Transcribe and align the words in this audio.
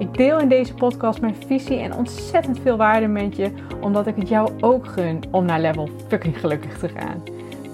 Ik 0.00 0.14
deel 0.14 0.38
in 0.38 0.48
deze 0.48 0.74
podcast 0.74 1.20
mijn 1.20 1.36
visie 1.46 1.78
en 1.78 1.94
ontzettend 1.94 2.60
veel 2.60 2.76
waarde 2.76 3.06
met 3.06 3.36
je, 3.36 3.52
omdat 3.80 4.06
ik 4.06 4.16
het 4.16 4.28
jou 4.28 4.62
ook 4.62 4.86
gun 4.86 5.22
om 5.30 5.44
naar 5.44 5.60
level 5.60 5.88
fucking 6.08 6.40
gelukkig 6.40 6.78
te 6.78 6.88
gaan. 6.88 7.22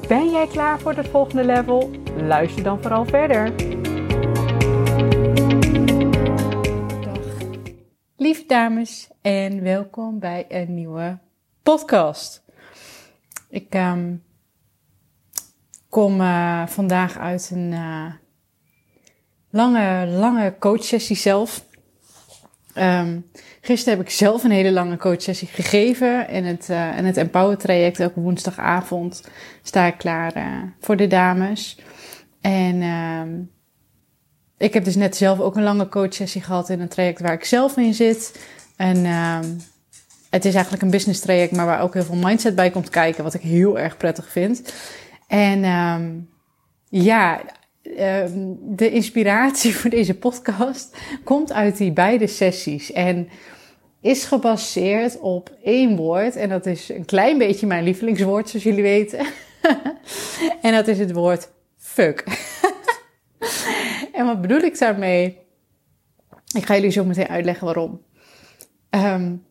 Ben 0.08 0.30
jij 0.30 0.46
klaar 0.46 0.80
voor 0.80 0.92
het 0.92 1.08
volgende 1.08 1.44
level? 1.44 1.90
Luister 2.16 2.62
dan 2.62 2.82
vooral 2.82 3.04
verder. 3.04 3.56
Dag, 7.00 7.24
lieve 8.16 8.44
dames, 8.46 9.10
en 9.22 9.62
welkom 9.62 10.18
bij 10.18 10.44
een 10.48 10.74
nieuwe 10.74 11.18
podcast. 11.62 12.44
Ik 13.48 13.74
um, 13.74 14.22
kom 15.88 16.20
uh, 16.20 16.66
vandaag 16.66 17.18
uit 17.18 17.50
een 17.54 17.72
uh, 17.72 18.12
lange, 19.50 20.06
lange 20.06 20.56
coachsessie 20.58 21.16
zelf. 21.16 21.64
Um, 22.78 23.30
gisteren 23.60 23.98
heb 23.98 24.06
ik 24.06 24.12
zelf 24.12 24.44
een 24.44 24.50
hele 24.50 24.72
lange 24.72 24.96
coachsessie 24.96 25.48
gegeven. 25.48 26.28
In 26.28 26.44
het, 26.44 26.68
uh, 26.70 26.98
in 26.98 27.04
het 27.04 27.16
Empower 27.16 27.56
traject, 27.56 28.00
elke 28.00 28.20
woensdagavond, 28.20 29.28
sta 29.62 29.86
ik 29.86 29.98
klaar 29.98 30.36
uh, 30.36 30.62
voor 30.80 30.96
de 30.96 31.06
dames. 31.06 31.78
En 32.40 32.82
um, 32.82 33.50
ik 34.58 34.74
heb 34.74 34.84
dus 34.84 34.96
net 34.96 35.16
zelf 35.16 35.40
ook 35.40 35.56
een 35.56 35.62
lange 35.62 35.88
coachsessie 35.88 36.42
gehad 36.42 36.68
in 36.68 36.80
een 36.80 36.88
traject 36.88 37.20
waar 37.20 37.32
ik 37.32 37.44
zelf 37.44 37.76
in 37.76 37.94
zit. 37.94 38.46
En 38.76 39.06
um, 39.06 39.60
het 40.30 40.44
is 40.44 40.54
eigenlijk 40.54 40.82
een 40.82 40.90
business 40.90 41.20
traject, 41.20 41.52
maar 41.52 41.66
waar 41.66 41.80
ook 41.80 41.94
heel 41.94 42.04
veel 42.04 42.16
mindset 42.16 42.54
bij 42.54 42.70
komt 42.70 42.88
kijken, 42.88 43.24
wat 43.24 43.34
ik 43.34 43.40
heel 43.40 43.78
erg 43.78 43.96
prettig 43.96 44.30
vind. 44.30 44.72
En 45.28 45.60
ja, 46.88 47.40
Ehm, 47.96 48.54
de 48.60 48.90
inspiratie 48.90 49.76
voor 49.76 49.90
deze 49.90 50.14
podcast 50.14 50.96
komt 51.24 51.52
uit 51.52 51.76
die 51.76 51.92
beide 51.92 52.26
sessies. 52.26 52.92
En 52.92 53.28
is 54.00 54.24
gebaseerd 54.24 55.18
op 55.18 55.56
één 55.62 55.96
woord. 55.96 56.36
En 56.36 56.48
dat 56.48 56.66
is 56.66 56.88
een 56.88 57.04
klein 57.04 57.38
beetje 57.38 57.66
mijn 57.66 57.84
lievelingswoord, 57.84 58.48
zoals 58.48 58.64
jullie 58.64 58.82
weten. 58.82 59.26
en 60.62 60.72
dat 60.72 60.88
is 60.88 60.98
het 60.98 61.12
woord 61.12 61.50
fuck. 61.76 62.24
en 64.12 64.26
wat 64.26 64.40
bedoel 64.40 64.60
ik 64.60 64.78
daarmee? 64.78 65.38
Ik 66.54 66.66
ga 66.66 66.74
jullie 66.74 66.90
zo 66.90 67.04
meteen 67.04 67.28
uitleggen 67.28 67.64
waarom. 67.64 68.02
Um, 68.90 69.44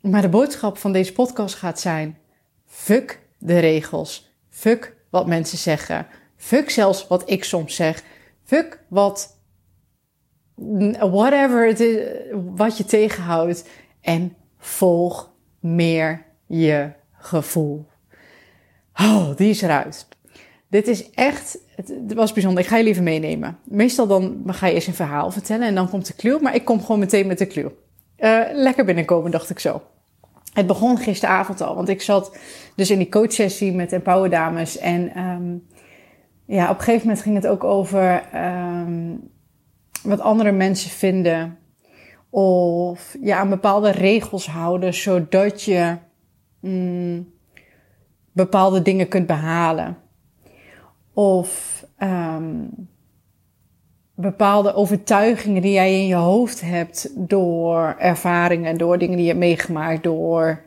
maar 0.00 0.22
de 0.22 0.28
boodschap 0.28 0.78
van 0.78 0.92
deze 0.92 1.12
podcast 1.12 1.54
gaat 1.54 1.80
zijn: 1.80 2.18
fuck 2.66 3.20
de 3.38 3.58
regels. 3.58 4.34
Fuck 4.50 4.96
wat 5.10 5.26
mensen 5.26 5.58
zeggen. 5.58 6.06
Fuck 6.42 6.70
zelfs 6.70 7.06
wat 7.06 7.30
ik 7.30 7.44
soms 7.44 7.74
zeg. 7.74 8.02
Fuck 8.44 8.84
wat, 8.88 9.36
whatever 10.98 11.66
het 11.66 11.80
is, 11.80 12.06
wat 12.54 12.76
je 12.76 12.84
tegenhoudt. 12.84 13.68
En 14.00 14.36
volg 14.58 15.32
meer 15.60 16.24
je 16.46 16.90
gevoel. 17.12 17.86
Oh, 18.94 19.36
die 19.36 19.50
is 19.50 19.62
eruit. 19.62 20.08
Dit 20.68 20.88
is 20.88 21.10
echt, 21.10 21.58
het 21.76 22.12
was 22.14 22.32
bijzonder. 22.32 22.62
Ik 22.62 22.68
ga 22.68 22.76
je 22.76 22.84
liever 22.84 23.02
meenemen. 23.02 23.58
Meestal 23.64 24.06
dan 24.06 24.42
ga 24.46 24.66
je 24.66 24.74
eerst 24.74 24.86
een 24.86 24.94
verhaal 24.94 25.30
vertellen 25.30 25.66
en 25.66 25.74
dan 25.74 25.88
komt 25.88 26.06
de 26.06 26.14
clue. 26.16 26.40
Maar 26.40 26.54
ik 26.54 26.64
kom 26.64 26.80
gewoon 26.80 26.98
meteen 26.98 27.26
met 27.26 27.38
de 27.38 27.46
clue. 27.46 27.72
Uh, 28.18 28.40
lekker 28.52 28.84
binnenkomen, 28.84 29.30
dacht 29.30 29.50
ik 29.50 29.58
zo. 29.58 29.82
Het 30.52 30.66
begon 30.66 30.98
gisteravond 30.98 31.60
al, 31.60 31.74
want 31.74 31.88
ik 31.88 32.02
zat 32.02 32.36
dus 32.76 32.90
in 32.90 32.98
die 32.98 33.08
coachsessie 33.08 33.72
met 33.72 33.92
Empower 33.92 34.30
Dames. 34.30 34.78
En 34.78 35.18
um, 35.18 35.66
ja, 36.44 36.70
op 36.70 36.78
een 36.78 36.84
gegeven 36.84 37.06
moment 37.06 37.24
ging 37.24 37.34
het 37.34 37.46
ook 37.46 37.64
over 37.64 38.22
um, 38.34 39.30
wat 40.02 40.20
andere 40.20 40.52
mensen 40.52 40.90
vinden. 40.90 41.58
Of 42.30 43.16
ja, 43.20 43.38
aan 43.38 43.48
bepaalde 43.48 43.90
regels 43.90 44.46
houden, 44.46 44.94
zodat 44.94 45.62
je 45.62 45.96
mm, 46.60 47.32
bepaalde 48.32 48.82
dingen 48.82 49.08
kunt 49.08 49.26
behalen. 49.26 49.96
Of 51.12 51.84
um, 51.98 52.70
bepaalde 54.14 54.74
overtuigingen 54.74 55.62
die 55.62 55.72
jij 55.72 56.00
in 56.00 56.06
je 56.06 56.14
hoofd 56.14 56.60
hebt 56.60 57.28
door 57.28 57.94
ervaringen, 57.98 58.78
door 58.78 58.98
dingen 58.98 59.16
die 59.16 59.24
je 59.24 59.30
hebt 59.30 59.44
meegemaakt, 59.44 60.02
door 60.02 60.62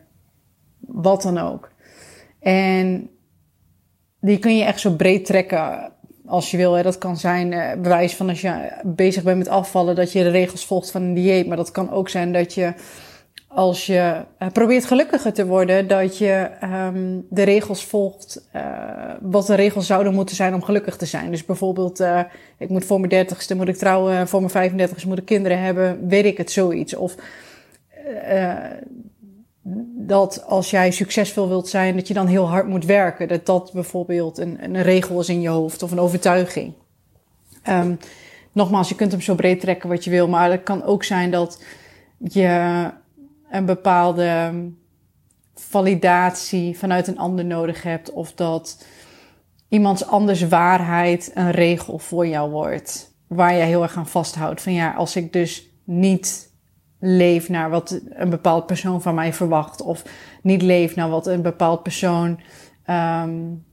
wat 0.79 1.21
dan 1.21 1.37
ook. 1.37 1.71
En 2.39 3.09
die 4.25 4.39
kun 4.39 4.57
je 4.57 4.63
echt 4.63 4.79
zo 4.79 4.91
breed 4.91 5.25
trekken 5.25 5.91
als 6.25 6.51
je 6.51 6.57
wil. 6.57 6.73
Hè. 6.73 6.83
Dat 6.83 6.97
kan 6.97 7.17
zijn 7.17 7.51
uh, 7.51 7.71
bewijs 7.73 8.15
van 8.15 8.29
als 8.29 8.41
je 8.41 8.71
bezig 8.83 9.23
bent 9.23 9.37
met 9.37 9.47
afvallen, 9.47 9.95
dat 9.95 10.11
je 10.11 10.23
de 10.23 10.29
regels 10.29 10.65
volgt 10.65 10.91
van 10.91 11.01
een 11.01 11.13
dieet. 11.13 11.47
Maar 11.47 11.57
dat 11.57 11.71
kan 11.71 11.91
ook 11.91 12.09
zijn 12.09 12.33
dat 12.33 12.53
je 12.53 12.73
als 13.47 13.85
je 13.85 14.21
uh, 14.39 14.49
probeert 14.51 14.85
gelukkiger 14.85 15.33
te 15.33 15.45
worden, 15.45 15.87
dat 15.87 16.17
je 16.17 16.49
um, 16.63 17.25
de 17.29 17.43
regels 17.43 17.85
volgt, 17.85 18.47
uh, 18.55 18.61
wat 19.21 19.47
de 19.47 19.55
regels 19.55 19.87
zouden 19.87 20.13
moeten 20.13 20.35
zijn 20.35 20.53
om 20.53 20.63
gelukkig 20.63 20.97
te 20.97 21.05
zijn. 21.05 21.31
Dus 21.31 21.45
bijvoorbeeld, 21.45 22.03
ik 22.57 22.69
moet 22.69 22.85
voor 22.85 22.99
mijn 22.99 23.09
dertigste 23.09 23.55
moet 23.55 23.67
ik 23.67 23.75
trouwen, 23.75 24.27
voor 24.27 24.43
mijn 24.51 24.71
35ste 24.71 25.07
moet 25.07 25.17
ik 25.17 25.25
kinderen 25.25 25.61
hebben, 25.61 26.07
weet 26.07 26.25
ik 26.25 26.37
het, 26.37 26.51
zoiets. 26.51 26.95
Of 26.95 27.15
dat 29.97 30.43
als 30.47 30.69
jij 30.69 30.91
succesvol 30.91 31.47
wilt 31.47 31.67
zijn, 31.67 31.95
dat 31.95 32.07
je 32.07 32.13
dan 32.13 32.27
heel 32.27 32.49
hard 32.49 32.67
moet 32.67 32.85
werken. 32.85 33.27
Dat 33.27 33.45
dat 33.45 33.71
bijvoorbeeld 33.73 34.37
een, 34.37 34.63
een 34.63 34.81
regel 34.81 35.19
is 35.19 35.29
in 35.29 35.41
je 35.41 35.49
hoofd 35.49 35.83
of 35.83 35.91
een 35.91 35.99
overtuiging. 35.99 36.73
Um, 37.69 37.97
nogmaals, 38.51 38.89
je 38.89 38.95
kunt 38.95 39.11
hem 39.11 39.21
zo 39.21 39.35
breed 39.35 39.59
trekken 39.59 39.89
wat 39.89 40.03
je 40.03 40.09
wil, 40.09 40.27
maar 40.27 40.51
het 40.51 40.63
kan 40.63 40.83
ook 40.83 41.03
zijn 41.03 41.31
dat 41.31 41.63
je 42.17 42.89
een 43.49 43.65
bepaalde 43.65 44.53
validatie 45.55 46.77
vanuit 46.77 47.07
een 47.07 47.19
ander 47.19 47.45
nodig 47.45 47.83
hebt 47.83 48.11
of 48.11 48.33
dat 48.33 48.85
iemands 49.67 50.05
anders 50.05 50.47
waarheid 50.47 51.31
een 51.33 51.51
regel 51.51 51.99
voor 51.99 52.27
jou 52.27 52.51
wordt. 52.51 53.13
Waar 53.27 53.53
je 53.53 53.63
heel 53.63 53.81
erg 53.81 53.97
aan 53.97 54.07
vasthoudt. 54.07 54.61
Van 54.61 54.73
ja, 54.73 54.93
als 54.93 55.15
ik 55.15 55.33
dus 55.33 55.69
niet 55.83 56.53
leef 57.05 57.49
naar 57.49 57.69
wat 57.69 58.01
een 58.09 58.29
bepaald 58.29 58.65
persoon 58.65 59.01
van 59.01 59.15
mij 59.15 59.33
verwacht. 59.33 59.81
Of 59.81 60.03
niet 60.41 60.61
leef 60.61 60.95
naar 60.95 61.09
wat 61.09 61.27
een 61.27 61.41
bepaald 61.41 61.83
persoon. 61.83 62.39
Um, 62.89 63.65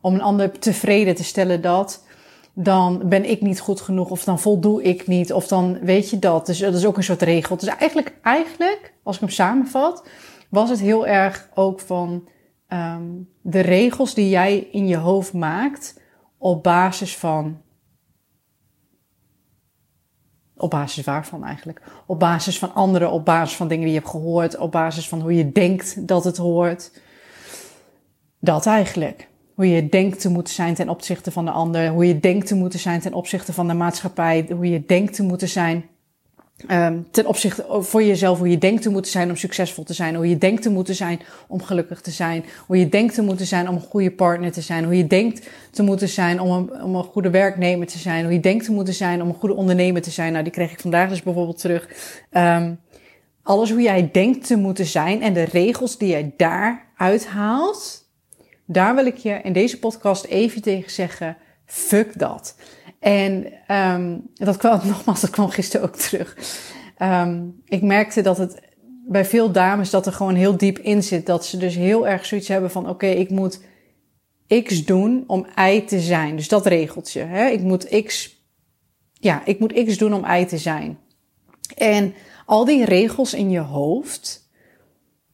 om 0.00 0.14
een 0.14 0.22
ander 0.22 0.58
tevreden 0.58 1.14
te 1.14 1.24
stellen 1.24 1.60
dat. 1.60 2.06
Dan 2.54 3.02
ben 3.04 3.30
ik 3.30 3.40
niet 3.40 3.60
goed 3.60 3.80
genoeg. 3.80 4.10
Of 4.10 4.24
dan 4.24 4.38
voldoe 4.38 4.82
ik 4.82 5.06
niet. 5.06 5.32
Of 5.32 5.46
dan 5.46 5.78
weet 5.80 6.10
je 6.10 6.18
dat. 6.18 6.46
Dus 6.46 6.58
dat 6.58 6.74
is 6.74 6.86
ook 6.86 6.96
een 6.96 7.02
soort 7.02 7.22
regel. 7.22 7.56
Dus 7.56 7.68
eigenlijk, 7.68 8.18
eigenlijk 8.22 8.94
als 9.02 9.14
ik 9.14 9.20
hem 9.20 9.30
samenvat. 9.30 10.08
Was 10.48 10.70
het 10.70 10.80
heel 10.80 11.06
erg 11.06 11.48
ook 11.54 11.80
van 11.80 12.28
um, 12.68 13.28
de 13.42 13.60
regels 13.60 14.14
die 14.14 14.28
jij 14.28 14.58
in 14.58 14.86
je 14.86 14.96
hoofd 14.96 15.32
maakt. 15.32 16.00
Op 16.38 16.62
basis 16.62 17.16
van 17.16 17.60
op 20.58 20.70
basis 20.70 21.04
waarvan 21.04 21.44
eigenlijk? 21.44 21.82
Op 22.06 22.18
basis 22.18 22.58
van 22.58 22.74
anderen, 22.74 23.10
op 23.10 23.24
basis 23.24 23.56
van 23.56 23.68
dingen 23.68 23.84
die 23.84 23.92
je 23.92 23.98
hebt 23.98 24.10
gehoord, 24.10 24.56
op 24.56 24.72
basis 24.72 25.08
van 25.08 25.20
hoe 25.20 25.34
je 25.34 25.52
denkt 25.52 26.08
dat 26.08 26.24
het 26.24 26.36
hoort. 26.36 26.90
Dat 28.38 28.66
eigenlijk. 28.66 29.28
Hoe 29.54 29.68
je 29.68 29.88
denkt 29.88 30.20
te 30.20 30.30
moeten 30.30 30.54
zijn 30.54 30.74
ten 30.74 30.88
opzichte 30.88 31.30
van 31.30 31.44
de 31.44 31.50
ander, 31.50 31.88
hoe 31.88 32.06
je 32.06 32.20
denkt 32.20 32.46
te 32.46 32.54
moeten 32.54 32.78
zijn 32.78 33.00
ten 33.00 33.14
opzichte 33.14 33.52
van 33.52 33.68
de 33.68 33.74
maatschappij, 33.74 34.46
hoe 34.50 34.70
je 34.70 34.86
denkt 34.86 35.14
te 35.14 35.22
moeten 35.22 35.48
zijn 35.48 35.84
Um, 36.70 37.06
ten 37.10 37.26
opzichte 37.26 37.66
voor 37.68 38.02
jezelf, 38.02 38.38
hoe 38.38 38.48
je 38.48 38.58
denkt 38.58 38.82
te 38.82 38.90
moeten 38.90 39.10
zijn 39.10 39.28
om 39.28 39.36
succesvol 39.36 39.84
te 39.84 39.92
zijn, 39.94 40.14
hoe 40.14 40.28
je 40.28 40.38
denkt 40.38 40.62
te 40.62 40.70
moeten 40.70 40.94
zijn 40.94 41.20
om 41.46 41.62
gelukkig 41.62 42.00
te 42.00 42.10
zijn, 42.10 42.44
hoe 42.66 42.78
je 42.78 42.88
denkt 42.88 43.14
te 43.14 43.22
moeten 43.22 43.46
zijn 43.46 43.68
om 43.68 43.74
een 43.74 43.80
goede 43.80 44.10
partner 44.10 44.52
te 44.52 44.60
zijn, 44.60 44.84
hoe 44.84 44.96
je 44.96 45.06
denkt 45.06 45.48
te 45.70 45.82
moeten 45.82 46.08
zijn 46.08 46.40
om 46.40 46.50
een, 46.50 46.82
om 46.82 46.94
een 46.94 47.04
goede 47.04 47.30
werknemer 47.30 47.86
te 47.86 47.98
zijn, 47.98 48.24
hoe 48.24 48.32
je 48.32 48.40
denkt 48.40 48.64
te 48.64 48.72
moeten 48.72 48.94
zijn 48.94 49.22
om 49.22 49.28
een 49.28 49.34
goede 49.34 49.54
ondernemer 49.54 50.02
te 50.02 50.10
zijn. 50.10 50.32
Nou, 50.32 50.44
die 50.44 50.52
kreeg 50.52 50.72
ik 50.72 50.80
vandaag 50.80 51.08
dus 51.08 51.22
bijvoorbeeld 51.22 51.58
terug. 51.58 51.88
Um, 52.32 52.80
alles 53.42 53.70
hoe 53.70 53.82
jij 53.82 54.08
denkt 54.12 54.46
te 54.46 54.56
moeten 54.56 54.86
zijn 54.86 55.22
en 55.22 55.32
de 55.32 55.44
regels 55.44 55.98
die 55.98 56.08
jij 56.08 56.32
daar 56.36 56.86
uithaalt, 56.96 58.08
daar 58.66 58.94
wil 58.94 59.06
ik 59.06 59.16
je 59.16 59.40
in 59.42 59.52
deze 59.52 59.78
podcast 59.78 60.24
even 60.24 60.62
tegen 60.62 60.90
zeggen, 60.90 61.36
fuck 61.66 62.18
dat. 62.18 62.54
En 62.98 63.52
um, 63.68 64.30
dat 64.34 64.56
kwam 64.56 64.80
nogmaals, 64.88 65.20
dat 65.20 65.30
kwam 65.30 65.48
gisteren 65.48 65.86
ook 65.86 65.96
terug. 65.96 66.36
Um, 67.02 67.62
ik 67.64 67.82
merkte 67.82 68.22
dat 68.22 68.38
het 68.38 68.60
bij 69.08 69.24
veel 69.24 69.52
dames 69.52 69.90
dat 69.90 70.06
er 70.06 70.12
gewoon 70.12 70.34
heel 70.34 70.56
diep 70.56 70.78
in 70.78 71.02
zit. 71.02 71.26
Dat 71.26 71.46
ze 71.46 71.56
dus 71.56 71.74
heel 71.74 72.08
erg 72.08 72.26
zoiets 72.26 72.48
hebben 72.48 72.70
van: 72.70 72.88
oké, 72.88 73.06
ik 73.06 73.30
moet 73.30 73.60
X 74.62 74.84
doen 74.84 75.24
om 75.26 75.46
Y 75.56 75.80
te 75.80 76.00
zijn. 76.00 76.36
Dus 76.36 76.48
dat 76.48 76.66
regeltje. 76.66 77.20
Hè? 77.20 77.46
Ik 77.46 77.60
moet 77.60 78.02
X. 78.04 78.36
Ja, 79.12 79.44
ik 79.44 79.58
moet 79.58 79.84
X 79.84 79.98
doen 79.98 80.14
om 80.14 80.24
Y 80.24 80.44
te 80.44 80.58
zijn. 80.58 80.98
En 81.76 82.14
al 82.46 82.64
die 82.64 82.84
regels 82.84 83.34
in 83.34 83.50
je 83.50 83.60
hoofd 83.60 84.48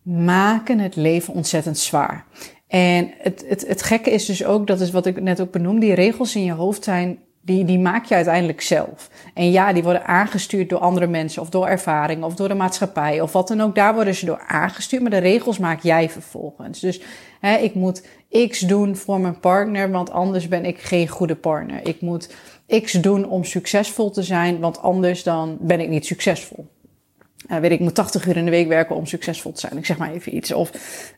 maken 0.02 0.78
het 0.78 0.96
leven 0.96 1.34
ontzettend 1.34 1.78
zwaar. 1.78 2.26
En 2.66 3.14
het, 3.18 3.44
het, 3.48 3.66
het 3.66 3.82
gekke 3.82 4.10
is 4.10 4.26
dus 4.26 4.44
ook, 4.44 4.66
dat 4.66 4.80
is 4.80 4.90
wat 4.90 5.06
ik 5.06 5.20
net 5.20 5.40
ook 5.40 5.50
benoemde, 5.50 5.80
die 5.80 5.94
regels 5.94 6.36
in 6.36 6.44
je 6.44 6.52
hoofd 6.52 6.84
zijn 6.84 7.18
die, 7.44 7.64
die 7.64 7.78
maak 7.78 8.04
je 8.04 8.14
uiteindelijk 8.14 8.60
zelf. 8.60 9.10
En 9.34 9.50
ja, 9.50 9.72
die 9.72 9.82
worden 9.82 10.06
aangestuurd 10.06 10.68
door 10.68 10.78
andere 10.78 11.06
mensen 11.06 11.42
of 11.42 11.48
door 11.48 11.66
ervaring 11.66 12.22
of 12.22 12.34
door 12.34 12.48
de 12.48 12.54
maatschappij 12.54 13.20
of 13.20 13.32
wat 13.32 13.48
dan 13.48 13.60
ook. 13.60 13.74
Daar 13.74 13.94
worden 13.94 14.14
ze 14.14 14.26
door 14.26 14.44
aangestuurd, 14.46 15.02
maar 15.02 15.10
de 15.10 15.18
regels 15.18 15.58
maak 15.58 15.82
jij 15.82 16.10
vervolgens. 16.10 16.80
Dus 16.80 17.00
hè, 17.40 17.56
ik 17.56 17.74
moet 17.74 18.06
X 18.48 18.58
doen 18.58 18.96
voor 18.96 19.20
mijn 19.20 19.40
partner, 19.40 19.90
want 19.90 20.10
anders 20.10 20.48
ben 20.48 20.64
ik 20.64 20.78
geen 20.78 21.08
goede 21.08 21.36
partner. 21.36 21.86
Ik 21.86 22.00
moet 22.00 22.34
X 22.82 22.92
doen 22.92 23.28
om 23.28 23.44
succesvol 23.44 24.10
te 24.10 24.22
zijn, 24.22 24.60
want 24.60 24.82
anders 24.82 25.22
dan 25.22 25.56
ben 25.60 25.80
ik 25.80 25.88
niet 25.88 26.06
succesvol. 26.06 26.72
Uh, 27.50 27.58
weet 27.58 27.70
ik, 27.70 27.78
ik 27.78 27.84
moet 27.84 27.94
80 27.94 28.26
uur 28.26 28.36
in 28.36 28.44
de 28.44 28.50
week 28.50 28.68
werken 28.68 28.96
om 28.96 29.06
succesvol 29.06 29.52
te 29.52 29.60
zijn. 29.60 29.76
Ik 29.76 29.86
zeg 29.86 29.98
maar 29.98 30.12
even 30.12 30.36
iets. 30.36 30.52
Of 30.52 30.70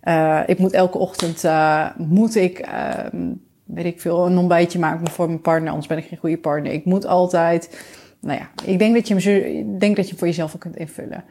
uh, 0.05 0.43
ik 0.47 0.59
moet 0.59 0.73
elke 0.73 0.99
ochtend, 0.99 1.45
uh, 1.45 1.89
moet 1.97 2.35
ik, 2.35 2.59
ehm, 2.59 3.33
weet 3.67 3.85
ik 3.85 4.01
veel, 4.01 4.27
een 4.27 4.39
ontbijtje 4.39 4.79
maken 4.79 5.11
voor 5.11 5.27
mijn 5.27 5.41
partner, 5.41 5.69
anders 5.69 5.89
ben 5.89 5.99
ik 5.99 6.05
geen 6.05 6.19
goede 6.19 6.39
partner. 6.39 6.73
Ik 6.73 6.85
moet 6.85 7.07
altijd, 7.07 7.87
nou 8.21 8.39
ja, 8.39 8.51
ik 8.65 8.79
denk 8.79 8.95
dat 8.95 9.09
je 9.09 9.15
hem, 9.15 9.79
denk 9.79 9.97
dat 9.97 10.09
je 10.09 10.17
voor 10.17 10.27
jezelf 10.27 10.55
ook 10.55 10.61
kunt 10.61 10.77
invullen. 10.77 11.25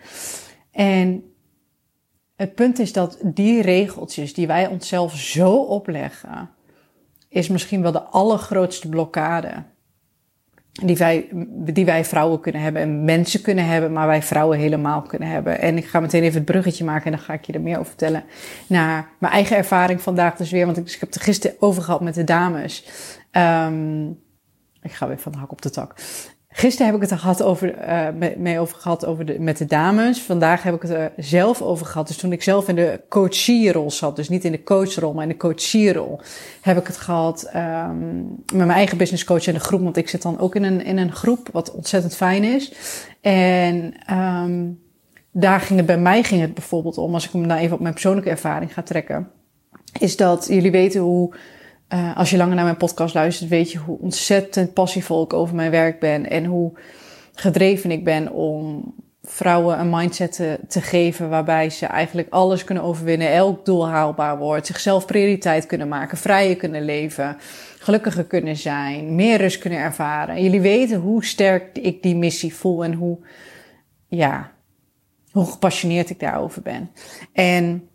En 0.71 1.23
het 2.35 2.55
punt 2.55 2.79
is 2.79 2.93
dat 2.93 3.19
die 3.23 3.61
regeltjes 3.61 4.33
die 4.33 4.47
wij 4.47 4.67
onszelf 4.67 5.15
zo 5.15 5.55
opleggen, 5.55 6.49
is 7.29 7.47
misschien 7.47 7.81
wel 7.81 7.91
de 7.91 8.03
allergrootste 8.03 8.89
blokkade 8.89 9.63
die 10.83 10.97
wij, 10.97 11.27
die 11.49 11.85
wij 11.85 12.05
vrouwen 12.05 12.39
kunnen 12.39 12.61
hebben 12.61 12.81
en 12.81 13.05
mensen 13.05 13.41
kunnen 13.41 13.65
hebben, 13.65 13.93
maar 13.93 14.07
wij 14.07 14.21
vrouwen 14.21 14.57
helemaal 14.57 15.01
kunnen 15.01 15.29
hebben. 15.29 15.61
En 15.61 15.77
ik 15.77 15.85
ga 15.85 15.99
meteen 15.99 16.23
even 16.23 16.35
het 16.35 16.45
bruggetje 16.45 16.85
maken 16.85 17.05
en 17.05 17.11
dan 17.11 17.21
ga 17.21 17.33
ik 17.33 17.45
je 17.45 17.53
er 17.53 17.61
meer 17.61 17.75
over 17.75 17.85
vertellen. 17.85 18.23
Naar 18.67 19.09
mijn 19.19 19.33
eigen 19.33 19.57
ervaring 19.57 20.01
vandaag 20.01 20.35
dus 20.35 20.51
weer, 20.51 20.65
want 20.65 20.77
ik, 20.77 20.83
dus 20.83 20.93
ik 20.93 20.99
heb 20.99 21.13
het 21.13 21.21
gisteren 21.21 21.55
over 21.59 21.83
gehad 21.83 22.01
met 22.01 22.13
de 22.13 22.23
dames. 22.23 22.85
Um, 23.31 24.23
ik 24.81 24.91
ga 24.91 25.07
weer 25.07 25.19
van 25.19 25.31
de 25.31 25.37
hak 25.37 25.51
op 25.51 25.61
de 25.61 25.69
tak. 25.69 25.95
Gisteren 26.57 26.85
heb 26.85 26.95
ik 26.95 27.01
het 27.01 27.11
er 27.11 27.17
gehad 27.17 27.43
over, 27.43 27.87
uh, 27.87 28.07
mee 28.37 28.59
over 28.59 28.77
gehad 28.77 29.05
over 29.05 29.25
de, 29.25 29.39
met 29.39 29.57
de 29.57 29.65
dames. 29.65 30.21
Vandaag 30.21 30.63
heb 30.63 30.75
ik 30.75 30.81
het 30.81 30.91
er 30.91 31.11
zelf 31.17 31.61
over 31.61 31.85
gehad. 31.85 32.07
Dus 32.07 32.17
toen 32.17 32.31
ik 32.31 32.43
zelf 32.43 32.67
in 32.67 32.75
de 32.75 33.01
coachierrol 33.09 33.91
zat, 33.91 34.15
dus 34.15 34.29
niet 34.29 34.43
in 34.43 34.51
de 34.51 34.63
coachrol, 34.63 35.13
maar 35.13 35.23
in 35.23 35.29
de 35.29 35.37
coachierrol, 35.37 36.19
heb 36.61 36.77
ik 36.77 36.87
het 36.87 36.97
gehad 36.97 37.49
um, 37.55 38.27
met 38.45 38.65
mijn 38.65 38.69
eigen 38.69 38.97
business 38.97 39.23
coach 39.23 39.47
in 39.47 39.53
de 39.53 39.59
groep. 39.59 39.81
Want 39.81 39.97
ik 39.97 40.09
zit 40.09 40.21
dan 40.21 40.39
ook 40.39 40.55
in 40.55 40.63
een, 40.63 40.83
in 40.83 40.97
een 40.97 41.11
groep, 41.11 41.49
wat 41.51 41.71
ontzettend 41.71 42.15
fijn 42.15 42.43
is. 42.43 42.73
En 43.21 43.93
um, 44.13 44.79
daar 45.31 45.59
ging 45.59 45.77
het 45.77 45.87
bij 45.87 45.99
mij 45.99 46.23
ging 46.23 46.41
het 46.41 46.53
bijvoorbeeld 46.53 46.97
om, 46.97 47.13
als 47.13 47.25
ik 47.25 47.31
hem 47.31 47.47
nou 47.47 47.59
even 47.59 47.75
op 47.75 47.81
mijn 47.81 47.93
persoonlijke 47.93 48.29
ervaring 48.29 48.73
ga 48.73 48.81
trekken, 48.81 49.27
is 49.99 50.15
dat 50.15 50.47
jullie 50.49 50.71
weten 50.71 51.01
hoe 51.01 51.33
uh, 51.93 52.17
als 52.17 52.29
je 52.29 52.37
langer 52.37 52.55
naar 52.55 52.63
mijn 52.63 52.77
podcast 52.77 53.13
luistert, 53.13 53.49
weet 53.49 53.71
je 53.71 53.77
hoe 53.77 53.99
ontzettend 53.99 54.73
passievol 54.73 55.23
ik 55.23 55.33
over 55.33 55.55
mijn 55.55 55.71
werk 55.71 55.99
ben. 55.99 56.29
En 56.29 56.45
hoe 56.45 56.73
gedreven 57.33 57.91
ik 57.91 58.03
ben 58.03 58.31
om 58.31 58.93
vrouwen 59.23 59.79
een 59.79 59.89
mindset 59.89 60.33
te, 60.67 60.81
geven 60.81 61.29
waarbij 61.29 61.69
ze 61.69 61.85
eigenlijk 61.85 62.27
alles 62.29 62.63
kunnen 62.63 62.83
overwinnen, 62.83 63.31
elk 63.31 63.65
doel 63.65 63.87
haalbaar 63.87 64.37
wordt, 64.37 64.67
zichzelf 64.67 65.05
prioriteit 65.05 65.65
kunnen 65.65 65.87
maken, 65.87 66.17
vrijer 66.17 66.55
kunnen 66.55 66.85
leven, 66.85 67.37
gelukkiger 67.79 68.23
kunnen 68.23 68.55
zijn, 68.55 69.15
meer 69.15 69.37
rust 69.37 69.59
kunnen 69.59 69.79
ervaren. 69.79 70.35
En 70.35 70.43
jullie 70.43 70.61
weten 70.61 70.99
hoe 70.99 71.25
sterk 71.25 71.77
ik 71.77 72.03
die 72.03 72.15
missie 72.15 72.55
voel 72.55 72.83
en 72.83 72.93
hoe, 72.93 73.17
ja, 74.07 74.51
hoe 75.31 75.45
gepassioneerd 75.45 76.09
ik 76.09 76.19
daarover 76.19 76.61
ben. 76.61 76.91
En 77.33 77.89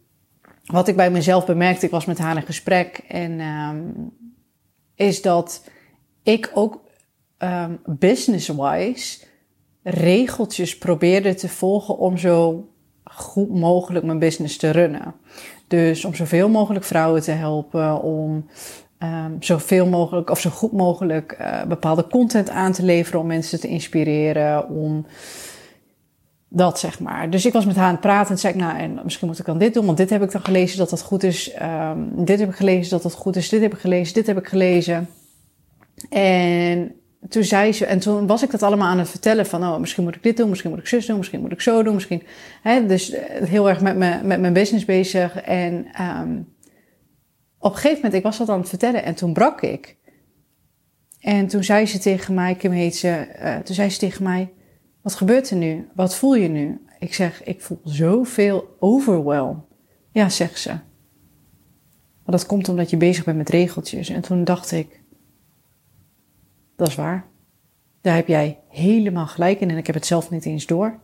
wat 0.71 0.89
ik 0.89 0.97
bij 0.97 1.11
mezelf 1.11 1.47
bemerkte, 1.47 1.87
ik 1.87 1.91
was 1.91 2.05
met 2.05 2.19
haar 2.19 2.37
in 2.37 2.43
gesprek 2.43 3.01
en 3.09 3.41
um, 3.41 4.11
is 4.95 5.23
dat 5.23 5.65
ik 6.23 6.51
ook 6.55 6.81
um, 7.39 7.81
business-wise 7.87 9.25
regeltjes 9.83 10.79
probeerde 10.79 11.35
te 11.35 11.49
volgen 11.49 11.99
om 11.99 12.19
zo 12.19 12.69
goed 13.05 13.55
mogelijk 13.55 14.05
mijn 14.05 14.19
business 14.19 14.57
te 14.57 14.71
runnen. 14.71 15.15
Dus 15.67 16.05
om 16.05 16.15
zoveel 16.15 16.49
mogelijk 16.49 16.85
vrouwen 16.85 17.23
te 17.23 17.31
helpen, 17.31 18.03
om 18.03 18.47
um, 18.99 19.37
zoveel 19.41 19.87
mogelijk 19.87 20.31
of 20.31 20.41
zo 20.41 20.51
goed 20.51 20.73
mogelijk 20.73 21.37
uh, 21.41 21.63
bepaalde 21.65 22.07
content 22.07 22.51
aan 22.51 22.73
te 22.73 22.83
leveren 22.83 23.21
om 23.21 23.27
mensen 23.27 23.61
te 23.61 23.69
inspireren, 23.69 24.69
om 24.69 25.07
dat 26.53 26.79
zeg 26.79 27.01
maar. 27.01 27.31
Dus 27.31 27.47
ik 27.47 27.53
was 27.53 27.67
met 27.67 27.77
haar 27.77 27.87
aan 27.87 27.93
het 27.93 28.01
praten 28.01 28.31
en 28.31 28.39
zei 28.39 28.53
ik, 28.53 28.61
nou, 28.61 28.79
en 28.79 29.01
misschien 29.03 29.27
moet 29.27 29.39
ik 29.39 29.45
dan 29.45 29.59
dit 29.59 29.75
doen, 29.75 29.87
want 29.87 29.97
dit 29.97 30.11
heb 30.11 30.23
ik 30.23 30.33
dan 30.33 30.45
gelezen 30.45 30.79
dat 30.79 30.91
dat 30.91 31.03
goed 31.03 31.23
is. 31.23 31.53
Um, 31.63 32.25
dit 32.25 32.39
heb 32.39 32.49
ik 32.49 32.55
gelezen 32.55 32.91
dat 32.91 33.03
dat 33.03 33.15
goed 33.15 33.37
is. 33.37 33.49
Dit 33.49 33.61
heb 33.61 33.73
ik 33.73 33.79
gelezen, 33.79 34.15
dit 34.15 34.27
heb 34.27 34.39
ik 34.39 34.47
gelezen. 34.47 35.09
En 36.09 36.95
toen 37.29 37.45
zei 37.45 37.73
ze, 37.73 37.87
en 37.87 37.99
toen 37.99 38.27
was 38.27 38.43
ik 38.43 38.51
dat 38.51 38.63
allemaal 38.63 38.89
aan 38.89 38.99
het 38.99 39.09
vertellen 39.09 39.47
van, 39.47 39.63
oh, 39.63 39.79
misschien 39.79 40.05
moet 40.05 40.15
ik 40.15 40.23
dit 40.23 40.37
doen, 40.37 40.49
misschien 40.49 40.71
moet 40.71 40.79
ik 40.79 40.87
zus 40.87 41.07
doen, 41.07 41.17
misschien 41.17 41.41
moet 41.41 41.53
ik 41.53 41.61
zo 41.61 41.83
doen, 41.83 41.95
misschien, 41.95 42.23
hè, 42.63 42.87
dus 42.87 43.11
eh, 43.11 43.49
heel 43.49 43.69
erg 43.69 43.81
met, 43.81 43.97
me, 43.97 44.21
met 44.23 44.41
mijn 44.41 44.53
business 44.53 44.85
bezig. 44.85 45.41
En 45.41 45.87
um, 46.01 46.55
op 47.59 47.71
een 47.71 47.77
gegeven 47.77 47.97
moment, 47.97 48.15
ik 48.15 48.23
was 48.23 48.39
dat 48.39 48.49
aan 48.49 48.61
het 48.61 48.69
vertellen 48.69 49.05
en 49.05 49.15
toen 49.15 49.33
brak 49.33 49.61
ik. 49.61 49.97
En 51.21 51.47
toen 51.47 51.65
zei 51.65 51.87
ze 51.87 51.99
tegen 51.99 52.35
mij, 52.35 52.55
Kim 52.55 52.73
heet 52.73 52.97
ze, 52.97 53.27
uh, 53.43 53.57
toen 53.57 53.75
zei 53.75 53.91
ze 53.91 53.99
tegen 53.99 54.23
mij, 54.23 54.51
wat 55.03 55.15
gebeurt 55.15 55.51
er 55.51 55.57
nu? 55.57 55.89
Wat 55.95 56.17
voel 56.17 56.35
je 56.35 56.49
nu? 56.49 56.85
Ik 56.99 57.15
zeg, 57.15 57.45
ik 57.45 57.61
voel 57.61 57.81
zoveel 57.85 58.77
overwhelm. 58.79 59.65
Ja, 60.13 60.29
zegt 60.29 60.59
ze. 60.59 60.69
Maar 62.25 62.39
dat 62.39 62.47
komt 62.47 62.69
omdat 62.69 62.91
je 62.91 62.97
bezig 62.97 63.25
bent 63.25 63.37
met 63.37 63.49
regeltjes. 63.49 64.09
En 64.09 64.21
toen 64.21 64.45
dacht 64.45 64.71
ik, 64.71 65.03
dat 66.77 66.89
is 66.89 66.95
waar. 66.95 67.29
Daar 68.01 68.15
heb 68.15 68.29
jij 68.29 68.59
helemaal 68.69 69.27
gelijk 69.27 69.61
in 69.61 69.71
en 69.71 69.77
ik 69.77 69.87
heb 69.87 69.95
het 69.95 70.07
zelf 70.07 70.31
niet 70.31 70.45
eens 70.45 70.67
door. 70.67 71.01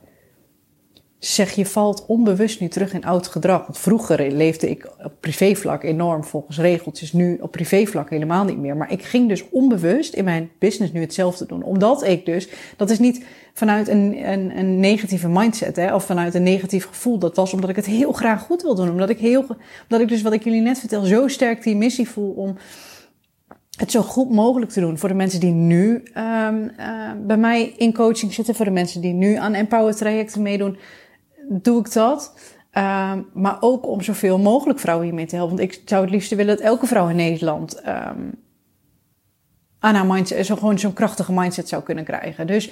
Zeg, 1.26 1.52
je 1.52 1.66
valt 1.66 2.04
onbewust 2.06 2.60
nu 2.60 2.68
terug 2.68 2.92
in 2.92 3.04
oud 3.04 3.26
gedrag. 3.26 3.62
Want 3.62 3.78
vroeger 3.78 4.32
leefde 4.32 4.70
ik 4.70 4.90
op 5.04 5.12
privévlak 5.20 5.82
enorm 5.82 6.24
volgens 6.24 6.58
regeltjes. 6.58 7.12
Nu 7.12 7.38
op 7.40 7.50
privévlak 7.50 8.10
helemaal 8.10 8.44
niet 8.44 8.58
meer. 8.58 8.76
Maar 8.76 8.92
ik 8.92 9.02
ging 9.02 9.28
dus 9.28 9.48
onbewust 9.50 10.14
in 10.14 10.24
mijn 10.24 10.50
business 10.58 10.92
nu 10.92 11.00
hetzelfde 11.00 11.46
doen. 11.46 11.62
Omdat 11.62 12.04
ik 12.04 12.24
dus, 12.26 12.48
dat 12.76 12.90
is 12.90 12.98
niet 12.98 13.24
vanuit 13.52 13.88
een, 13.88 14.28
een, 14.32 14.58
een 14.58 14.80
negatieve 14.80 15.28
mindset 15.28 15.76
hè, 15.76 15.94
of 15.94 16.04
vanuit 16.04 16.34
een 16.34 16.42
negatief 16.42 16.86
gevoel. 16.86 17.18
Dat 17.18 17.36
was 17.36 17.52
omdat 17.52 17.70
ik 17.70 17.76
het 17.76 17.86
heel 17.86 18.12
graag 18.12 18.42
goed 18.42 18.62
wil 18.62 18.74
doen. 18.74 18.90
Omdat 18.90 19.08
ik, 19.08 19.18
heel, 19.18 19.44
omdat 19.82 20.00
ik 20.00 20.08
dus 20.08 20.22
wat 20.22 20.32
ik 20.32 20.44
jullie 20.44 20.60
net 20.60 20.78
vertel, 20.78 21.02
zo 21.02 21.28
sterk 21.28 21.62
die 21.62 21.76
missie 21.76 22.08
voel 22.08 22.30
om 22.30 22.56
het 23.76 23.90
zo 23.90 24.02
goed 24.02 24.30
mogelijk 24.30 24.70
te 24.70 24.80
doen 24.80 24.98
voor 24.98 25.08
de 25.08 25.14
mensen 25.14 25.40
die 25.40 25.52
nu 25.52 26.02
um, 26.16 26.72
bij 27.26 27.36
mij 27.36 27.74
in 27.76 27.94
coaching 27.94 28.32
zitten, 28.34 28.54
voor 28.54 28.64
de 28.64 28.70
mensen 28.70 29.00
die 29.00 29.12
nu 29.12 29.34
aan 29.34 29.54
Empower 29.54 29.96
trajecten 29.96 30.42
meedoen 30.42 30.78
doe 31.48 31.80
ik 31.80 31.92
dat. 31.92 32.34
Um, 32.72 33.26
maar 33.32 33.56
ook 33.60 33.86
om 33.86 34.02
zoveel 34.02 34.38
mogelijk 34.38 34.78
vrouwen 34.78 35.06
hiermee 35.06 35.26
te 35.26 35.36
helpen. 35.36 35.56
Want 35.56 35.72
ik 35.72 35.82
zou 35.84 36.02
het 36.02 36.10
liefst 36.10 36.30
willen 36.30 36.56
dat 36.56 36.64
elke 36.64 36.86
vrouw 36.86 37.08
in 37.08 37.16
Nederland 37.16 37.78
um, 37.78 38.44
aan 39.78 39.94
haar 39.94 40.06
mindset, 40.06 40.46
gewoon 40.46 40.78
zo'n 40.78 40.92
krachtige 40.92 41.32
mindset 41.32 41.68
zou 41.68 41.82
kunnen 41.82 42.04
krijgen. 42.04 42.46
Dus 42.46 42.70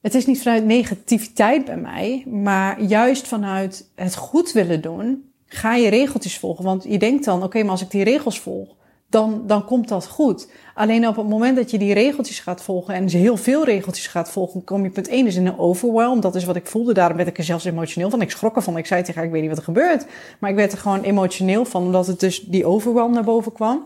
het 0.00 0.14
is 0.14 0.26
niet 0.26 0.42
vanuit 0.42 0.64
negativiteit 0.64 1.64
bij 1.64 1.76
mij, 1.76 2.24
maar 2.26 2.82
juist 2.82 3.28
vanuit 3.28 3.90
het 3.94 4.16
goed 4.16 4.52
willen 4.52 4.80
doen, 4.80 5.32
ga 5.46 5.74
je 5.74 5.88
regeltjes 5.88 6.38
volgen. 6.38 6.64
Want 6.64 6.84
je 6.84 6.98
denkt 6.98 7.24
dan, 7.24 7.42
oké, 7.42 7.62
maar 7.62 7.70
als 7.70 7.82
ik 7.82 7.90
die 7.90 8.04
regels 8.04 8.40
volg, 8.40 8.76
dan, 9.10 9.42
dan 9.46 9.64
komt 9.64 9.88
dat 9.88 10.06
goed. 10.06 10.48
Alleen 10.74 11.08
op 11.08 11.16
het 11.16 11.28
moment 11.28 11.56
dat 11.56 11.70
je 11.70 11.78
die 11.78 11.94
regeltjes 11.94 12.40
gaat 12.40 12.62
volgen 12.62 12.94
en 12.94 13.08
heel 13.08 13.36
veel 13.36 13.64
regeltjes 13.64 14.06
gaat 14.06 14.30
volgen, 14.30 14.64
kom 14.64 14.82
je 14.82 14.90
punt 14.90 15.08
1 15.08 15.26
is 15.26 15.36
in 15.36 15.46
een 15.46 15.58
overwhelm. 15.58 16.20
Dat 16.20 16.34
is 16.34 16.44
wat 16.44 16.56
ik 16.56 16.66
voelde. 16.66 16.94
Daarom 16.94 17.16
werd 17.16 17.28
ik 17.28 17.38
er 17.38 17.44
zelfs 17.44 17.64
emotioneel 17.64 18.10
van. 18.10 18.20
Ik 18.20 18.30
schrok 18.30 18.56
ervan. 18.56 18.76
Ik 18.76 18.86
zei 18.86 19.02
tegen 19.02 19.14
haar, 19.14 19.24
ik 19.24 19.30
weet 19.30 19.40
niet 19.40 19.50
wat 19.50 19.58
er 19.58 19.64
gebeurt. 19.64 20.06
Maar 20.38 20.50
ik 20.50 20.56
werd 20.56 20.72
er 20.72 20.78
gewoon 20.78 21.02
emotioneel 21.02 21.64
van, 21.64 21.82
omdat 21.82 22.06
het 22.06 22.20
dus 22.20 22.40
die 22.40 22.64
overwhelm 22.64 23.12
naar 23.12 23.24
boven 23.24 23.52
kwam. 23.52 23.84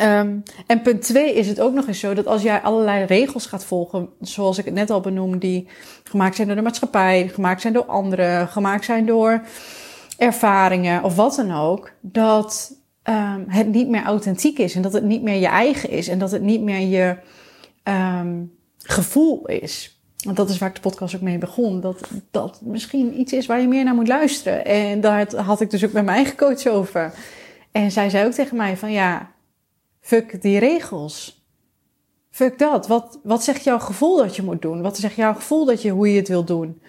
Um, 0.00 0.42
en 0.66 0.82
punt 0.82 1.02
2 1.02 1.34
is 1.34 1.48
het 1.48 1.60
ook 1.60 1.72
nog 1.72 1.86
eens 1.86 2.00
zo 2.00 2.14
dat 2.14 2.26
als 2.26 2.42
jij 2.42 2.60
allerlei 2.60 3.04
regels 3.04 3.46
gaat 3.46 3.64
volgen, 3.64 4.08
zoals 4.20 4.58
ik 4.58 4.64
het 4.64 4.74
net 4.74 4.90
al 4.90 5.00
benoemde, 5.00 5.38
die 5.38 5.68
gemaakt 6.04 6.34
zijn 6.34 6.46
door 6.46 6.56
de 6.56 6.62
maatschappij, 6.62 7.28
gemaakt 7.28 7.60
zijn 7.60 7.72
door 7.72 7.84
anderen, 7.84 8.48
gemaakt 8.48 8.84
zijn 8.84 9.06
door 9.06 9.42
ervaringen 10.18 11.02
of 11.02 11.16
wat 11.16 11.34
dan 11.34 11.52
ook, 11.52 11.90
dat 12.00 12.74
um, 13.08 13.44
het 13.48 13.66
niet 13.66 13.88
meer 13.88 14.02
authentiek 14.02 14.58
is 14.58 14.74
en 14.74 14.82
dat 14.82 14.92
het 14.92 15.04
niet 15.04 15.22
meer 15.22 15.40
je 15.40 15.46
eigen 15.46 15.90
is 15.90 16.08
en 16.08 16.18
dat 16.18 16.30
het 16.30 16.42
niet 16.42 16.60
meer 16.60 16.80
je 16.80 17.16
um, 17.84 18.52
gevoel 18.78 19.46
is. 19.46 20.00
want 20.24 20.36
dat 20.36 20.50
is 20.50 20.58
waar 20.58 20.68
ik 20.68 20.74
de 20.74 20.80
podcast 20.80 21.14
ook 21.14 21.20
mee 21.20 21.38
begon, 21.38 21.80
dat 21.80 22.08
dat 22.30 22.60
misschien 22.62 23.20
iets 23.20 23.32
is 23.32 23.46
waar 23.46 23.60
je 23.60 23.68
meer 23.68 23.84
naar 23.84 23.94
moet 23.94 24.08
luisteren. 24.08 24.64
En 24.64 25.00
daar 25.00 25.34
had 25.34 25.60
ik 25.60 25.70
dus 25.70 25.84
ook 25.84 25.92
met 25.92 26.04
mijn 26.04 26.16
eigen 26.16 26.36
coach 26.36 26.66
over. 26.66 27.12
En 27.72 27.90
zij 27.90 28.10
zei 28.10 28.26
ook 28.26 28.32
tegen 28.32 28.56
mij 28.56 28.76
van 28.76 28.92
ja, 28.92 29.30
fuck 30.00 30.42
die 30.42 30.58
regels. 30.58 31.44
Fuck 32.30 32.58
dat. 32.58 32.86
Wat, 32.86 33.18
wat 33.22 33.44
zegt 33.44 33.64
jouw 33.64 33.78
gevoel 33.78 34.16
dat 34.16 34.36
je 34.36 34.42
moet 34.42 34.62
doen? 34.62 34.82
Wat 34.82 34.98
zegt 34.98 35.14
jouw 35.14 35.34
gevoel 35.34 35.64
dat 35.64 35.82
je, 35.82 35.90
hoe 35.90 36.12
je 36.12 36.18
het 36.18 36.28
wil 36.28 36.44
doen? 36.44 36.82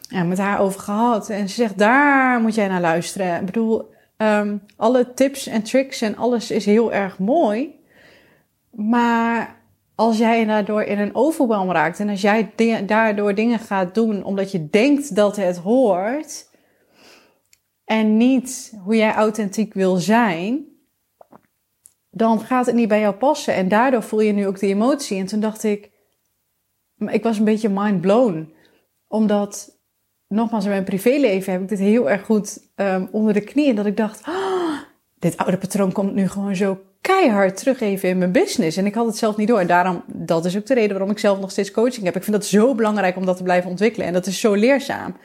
Ja, 0.00 0.22
met 0.22 0.38
haar 0.38 0.60
over 0.60 0.80
gehad. 0.80 1.28
En 1.30 1.48
ze 1.48 1.54
zegt, 1.54 1.78
daar 1.78 2.40
moet 2.40 2.54
jij 2.54 2.68
naar 2.68 2.80
luisteren. 2.80 3.40
Ik 3.40 3.46
bedoel, 3.46 3.93
um, 4.16 4.62
alle 4.76 5.14
tips 5.14 5.46
en 5.46 5.62
tricks 5.62 6.00
en 6.00 6.16
alles 6.16 6.50
is 6.50 6.64
heel 6.64 6.92
erg 6.92 7.18
mooi. 7.18 7.80
Maar 8.70 9.62
als 9.94 10.18
jij 10.18 10.44
daardoor 10.44 10.82
in 10.82 10.98
een 10.98 11.14
overwhelm 11.14 11.70
raakt 11.70 12.00
en 12.00 12.08
als 12.08 12.20
jij 12.20 12.52
daardoor 12.86 13.34
dingen 13.34 13.58
gaat 13.58 13.94
doen 13.94 14.24
omdat 14.24 14.52
je 14.52 14.70
denkt 14.70 15.14
dat 15.14 15.36
het 15.36 15.56
hoort 15.56 16.50
en 17.84 18.16
niet 18.16 18.78
hoe 18.84 18.96
jij 18.96 19.12
authentiek 19.14 19.74
wil 19.74 19.96
zijn, 19.96 20.64
dan 22.10 22.40
gaat 22.40 22.66
het 22.66 22.74
niet 22.74 22.88
bij 22.88 23.00
jou 23.00 23.14
passen. 23.14 23.54
En 23.54 23.68
daardoor 23.68 24.02
voel 24.02 24.20
je 24.20 24.32
nu 24.32 24.46
ook 24.46 24.58
die 24.58 24.74
emotie. 24.74 25.18
En 25.18 25.26
toen 25.26 25.40
dacht 25.40 25.62
ik, 25.62 25.90
ik 26.98 27.22
was 27.22 27.38
een 27.38 27.44
beetje 27.44 27.68
mind 27.68 28.00
blown. 28.00 28.54
Omdat, 29.08 29.73
nogmaals, 30.28 30.64
in 30.64 30.70
mijn 30.70 30.84
privéleven 30.84 31.52
heb 31.52 31.62
ik 31.62 31.68
dit 31.68 31.78
heel 31.78 32.10
erg 32.10 32.24
goed 32.24 32.58
um, 32.76 33.08
onder 33.12 33.32
de 33.32 33.40
knie. 33.40 33.74
Dat 33.74 33.86
ik 33.86 33.96
dacht, 33.96 34.28
oh, 34.28 34.78
dit 35.18 35.36
oude 35.36 35.58
patroon 35.58 35.92
komt 35.92 36.14
nu 36.14 36.28
gewoon 36.28 36.56
zo 36.56 36.78
keihard 37.00 37.56
terug 37.56 37.80
even 37.80 38.08
in 38.08 38.18
mijn 38.18 38.32
business. 38.32 38.76
En 38.76 38.86
ik 38.86 38.94
had 38.94 39.06
het 39.06 39.16
zelf 39.16 39.36
niet 39.36 39.48
door. 39.48 39.60
En 39.60 39.66
daarom, 39.66 40.04
dat 40.06 40.44
is 40.44 40.56
ook 40.56 40.66
de 40.66 40.74
reden 40.74 40.90
waarom 40.90 41.10
ik 41.10 41.18
zelf 41.18 41.40
nog 41.40 41.50
steeds 41.50 41.70
coaching 41.70 42.04
heb. 42.04 42.16
Ik 42.16 42.22
vind 42.22 42.36
dat 42.36 42.46
zo 42.46 42.74
belangrijk 42.74 43.16
om 43.16 43.26
dat 43.26 43.36
te 43.36 43.42
blijven 43.42 43.70
ontwikkelen. 43.70 44.06
En 44.06 44.12
dat 44.12 44.26
is 44.26 44.40
zo 44.40 44.54
leerzaam. 44.54 45.16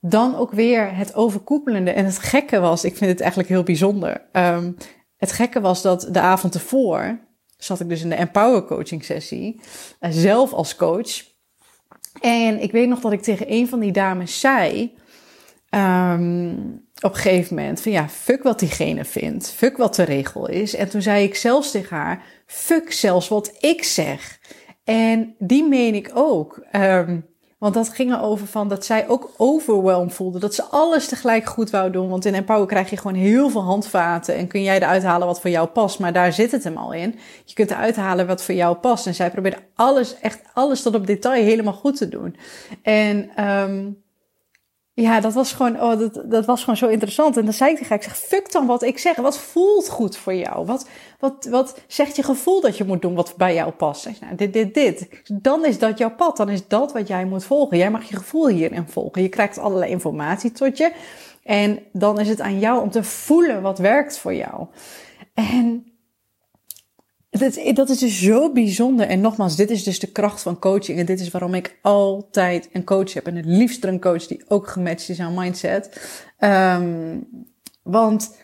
Dan 0.00 0.36
ook 0.36 0.52
weer 0.52 0.96
het 0.96 1.14
overkoepelende. 1.14 1.90
En 1.90 2.04
het 2.04 2.18
gekke 2.18 2.60
was, 2.60 2.84
ik 2.84 2.96
vind 2.96 3.10
het 3.10 3.20
eigenlijk 3.20 3.50
heel 3.50 3.62
bijzonder. 3.62 4.28
Um, 4.32 4.76
het 5.16 5.32
gekke 5.32 5.60
was 5.60 5.82
dat 5.82 6.08
de 6.10 6.20
avond 6.20 6.54
ervoor 6.54 7.18
zat 7.56 7.80
ik 7.80 7.88
dus 7.88 8.02
in 8.02 8.08
de 8.08 8.14
Empower 8.14 8.64
Coaching 8.64 9.04
sessie, 9.04 9.60
uh, 10.00 10.10
zelf 10.12 10.52
als 10.52 10.76
coach. 10.76 11.28
En 12.20 12.62
ik 12.62 12.72
weet 12.72 12.88
nog 12.88 13.00
dat 13.00 13.12
ik 13.12 13.22
tegen 13.22 13.52
een 13.52 13.68
van 13.68 13.80
die 13.80 13.92
dames 13.92 14.40
zei, 14.40 14.94
um, 15.70 16.88
op 17.00 17.10
een 17.14 17.20
gegeven 17.20 17.56
moment, 17.56 17.80
van 17.80 17.92
ja, 17.92 18.08
fuck 18.08 18.42
wat 18.42 18.58
diegene 18.58 19.04
vindt, 19.04 19.52
fuck 19.52 19.76
wat 19.76 19.94
de 19.94 20.02
regel 20.02 20.48
is. 20.48 20.74
En 20.74 20.88
toen 20.88 21.02
zei 21.02 21.24
ik 21.24 21.34
zelfs 21.34 21.70
tegen 21.70 21.96
haar, 21.96 22.24
fuck 22.46 22.92
zelfs 22.92 23.28
wat 23.28 23.56
ik 23.60 23.84
zeg. 23.84 24.38
En 24.84 25.34
die 25.38 25.68
meen 25.68 25.94
ik 25.94 26.10
ook. 26.14 26.64
Um, 26.72 27.26
want 27.60 27.74
dat 27.74 27.88
ging 27.88 28.12
erover 28.12 28.46
van 28.46 28.68
dat 28.68 28.84
zij 28.84 29.08
ook 29.08 29.30
overwhelmed 29.36 30.12
voelde. 30.12 30.38
Dat 30.38 30.54
ze 30.54 30.64
alles 30.64 31.08
tegelijk 31.08 31.44
goed 31.44 31.70
wou 31.70 31.90
doen. 31.90 32.08
Want 32.08 32.24
in 32.24 32.34
Empower 32.34 32.66
krijg 32.66 32.90
je 32.90 32.96
gewoon 32.96 33.16
heel 33.16 33.50
veel 33.50 33.62
handvaten. 33.62 34.36
En 34.36 34.46
kun 34.46 34.62
jij 34.62 34.76
eruit 34.76 35.02
halen 35.02 35.26
wat 35.26 35.40
voor 35.40 35.50
jou 35.50 35.68
past. 35.68 35.98
Maar 35.98 36.12
daar 36.12 36.32
zit 36.32 36.50
het 36.52 36.64
hem 36.64 36.76
al 36.76 36.92
in. 36.92 37.18
Je 37.44 37.54
kunt 37.54 37.70
eruit 37.70 37.96
halen 37.96 38.26
wat 38.26 38.42
voor 38.42 38.54
jou 38.54 38.76
past. 38.76 39.06
En 39.06 39.14
zij 39.14 39.30
probeerde 39.30 39.58
alles, 39.74 40.20
echt 40.20 40.40
alles 40.52 40.82
tot 40.82 40.94
op 40.94 41.06
detail 41.06 41.42
helemaal 41.42 41.72
goed 41.72 41.96
te 41.96 42.08
doen. 42.08 42.36
En 42.82 43.44
um, 43.46 44.02
ja, 45.00 45.20
dat 45.20 45.32
was 45.32 45.52
gewoon, 45.52 45.80
oh, 45.82 45.98
dat, 45.98 46.22
dat 46.24 46.46
was 46.46 46.60
gewoon 46.60 46.76
zo 46.76 46.86
interessant. 46.86 47.36
En 47.36 47.44
dan 47.44 47.52
zei 47.52 47.70
ik 47.70 47.76
tegen 47.76 47.90
haar, 47.90 47.98
ik 47.98 48.04
zeg, 48.04 48.16
fuck 48.16 48.52
dan 48.52 48.66
wat 48.66 48.82
ik 48.82 48.98
zeg. 48.98 49.16
Wat 49.16 49.38
voelt 49.38 49.88
goed 49.88 50.16
voor 50.16 50.34
jou? 50.34 50.66
Wat, 50.66 50.88
wat, 51.18 51.46
wat 51.50 51.80
zegt 51.86 52.16
je 52.16 52.22
gevoel 52.22 52.60
dat 52.60 52.76
je 52.76 52.84
moet 52.84 53.02
doen 53.02 53.14
wat 53.14 53.34
bij 53.36 53.54
jou 53.54 53.70
past? 53.70 54.02
Zeg, 54.02 54.20
nou, 54.20 54.34
dit, 54.34 54.52
dit, 54.52 54.74
dit. 54.74 55.08
Dan 55.32 55.64
is 55.64 55.78
dat 55.78 55.98
jouw 55.98 56.14
pad. 56.14 56.36
Dan 56.36 56.48
is 56.48 56.68
dat 56.68 56.92
wat 56.92 57.08
jij 57.08 57.24
moet 57.24 57.44
volgen. 57.44 57.76
Jij 57.78 57.90
mag 57.90 58.08
je 58.08 58.16
gevoel 58.16 58.48
hierin 58.48 58.88
volgen. 58.88 59.22
Je 59.22 59.28
krijgt 59.28 59.58
allerlei 59.58 59.90
informatie 59.90 60.52
tot 60.52 60.78
je. 60.78 60.92
En 61.42 61.78
dan 61.92 62.20
is 62.20 62.28
het 62.28 62.40
aan 62.40 62.58
jou 62.58 62.82
om 62.82 62.90
te 62.90 63.02
voelen 63.02 63.62
wat 63.62 63.78
werkt 63.78 64.18
voor 64.18 64.34
jou. 64.34 64.66
En 65.34 65.89
dat, 67.30 67.60
dat 67.74 67.88
is 67.88 67.98
dus 67.98 68.22
zo 68.22 68.52
bijzonder. 68.52 69.06
En 69.06 69.20
nogmaals, 69.20 69.56
dit 69.56 69.70
is 69.70 69.82
dus 69.82 69.98
de 69.98 70.12
kracht 70.12 70.42
van 70.42 70.58
coaching. 70.58 70.98
En 70.98 71.06
dit 71.06 71.20
is 71.20 71.30
waarom 71.30 71.54
ik 71.54 71.78
altijd 71.82 72.68
een 72.72 72.84
coach 72.84 73.12
heb. 73.12 73.26
En 73.26 73.36
het 73.36 73.44
liefst 73.44 73.84
een 73.84 74.00
coach 74.00 74.26
die 74.26 74.44
ook 74.48 74.68
gematcht 74.68 75.08
is 75.08 75.20
aan 75.20 75.34
mindset. 75.34 76.10
Um, 76.38 77.28
want 77.82 78.36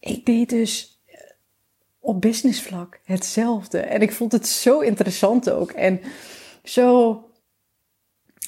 ik 0.00 0.26
deed 0.26 0.48
dus 0.48 1.00
op 2.00 2.20
businessvlak 2.20 3.00
hetzelfde. 3.04 3.78
En 3.78 4.00
ik 4.00 4.12
vond 4.12 4.32
het 4.32 4.46
zo 4.46 4.80
interessant 4.80 5.50
ook. 5.50 5.70
En 5.70 6.00
zo 6.64 7.24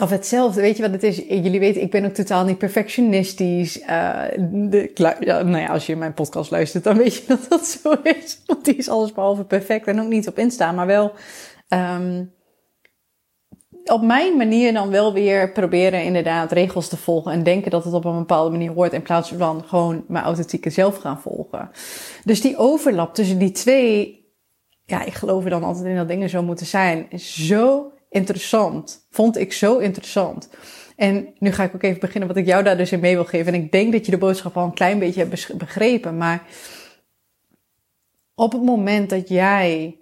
of 0.03 0.11
hetzelfde, 0.11 0.61
weet 0.61 0.77
je 0.77 0.83
wat 0.83 0.93
het 0.93 1.03
is? 1.03 1.17
Jullie 1.17 1.61
weten, 1.61 1.83
ik 1.83 1.91
ben 1.91 2.05
ook 2.05 2.13
totaal 2.13 2.45
niet 2.45 2.59
perfectionistisch. 2.59 3.81
Uh, 3.81 4.23
de, 4.39 4.91
ja, 5.21 5.43
nou 5.43 5.59
ja, 5.59 5.67
als 5.67 5.87
je 5.87 5.97
mijn 5.97 6.15
podcast 6.15 6.51
luistert, 6.51 6.85
dan 6.85 6.97
weet 6.97 7.15
je 7.15 7.23
dat 7.27 7.47
dat 7.49 7.67
zo 7.67 7.93
is. 8.03 8.41
Want 8.47 8.65
die 8.65 8.77
is 8.77 8.89
alles 8.89 9.13
behalve 9.13 9.45
perfect 9.45 9.87
en 9.87 10.01
ook 10.01 10.09
niet 10.09 10.29
op 10.29 10.39
Insta, 10.39 10.73
maar 10.73 10.87
wel 10.87 11.13
um, 11.69 12.33
op 13.85 14.03
mijn 14.03 14.37
manier 14.37 14.73
dan 14.73 14.91
wel 14.91 15.13
weer 15.13 15.53
proberen 15.53 16.05
inderdaad 16.05 16.53
regels 16.53 16.89
te 16.89 16.97
volgen 16.97 17.33
en 17.33 17.43
denken 17.43 17.71
dat 17.71 17.85
het 17.85 17.95
op 17.95 18.05
een 18.05 18.19
bepaalde 18.19 18.51
manier 18.51 18.73
hoort 18.73 18.93
in 18.93 19.03
plaats 19.03 19.33
van 19.39 19.65
gewoon 19.65 20.05
mijn 20.09 20.25
authentieke 20.25 20.71
zelf 20.71 20.97
gaan 20.97 21.21
volgen. 21.21 21.71
Dus 22.25 22.41
die 22.41 22.57
overlap 22.57 23.15
tussen 23.15 23.39
die 23.39 23.51
twee, 23.51 24.27
ja, 24.85 25.05
ik 25.05 25.15
geloof 25.15 25.45
er 25.45 25.51
dan 25.51 25.65
altijd 25.65 25.87
in 25.87 25.97
dat 25.97 26.09
dingen 26.09 26.29
zo 26.29 26.43
moeten 26.43 26.67
zijn, 26.67 27.07
is 27.11 27.47
zo 27.47 27.93
interessant. 28.13 29.07
Vond 29.11 29.37
ik 29.37 29.53
zo 29.53 29.79
interessant. 29.79 30.49
En 30.97 31.35
nu 31.39 31.53
ga 31.53 31.65
ik 31.65 31.75
ook 31.75 31.83
even 31.83 32.01
beginnen 32.01 32.29
wat 32.29 32.37
ik 32.37 32.47
jou 32.47 32.65
daar 32.65 32.77
dus 32.77 32.93
in 32.93 33.01
mee 33.01 33.15
wil 33.15 33.25
geven. 33.25 33.55
En 33.55 33.63
ik 33.63 33.73
denk 33.73 33.93
dat 33.93 34.05
je 34.05 34.11
de 34.11 34.19
boodschap 34.19 34.57
al 34.57 34.65
een 34.65 34.75
klein 34.75 34.99
beetje 34.99 35.25
hebt 35.25 35.57
begrepen. 35.59 36.17
Maar 36.17 36.47
op 38.35 38.53
het 38.53 38.63
moment 38.63 39.11
dat 39.11 39.29
jij 39.29 39.99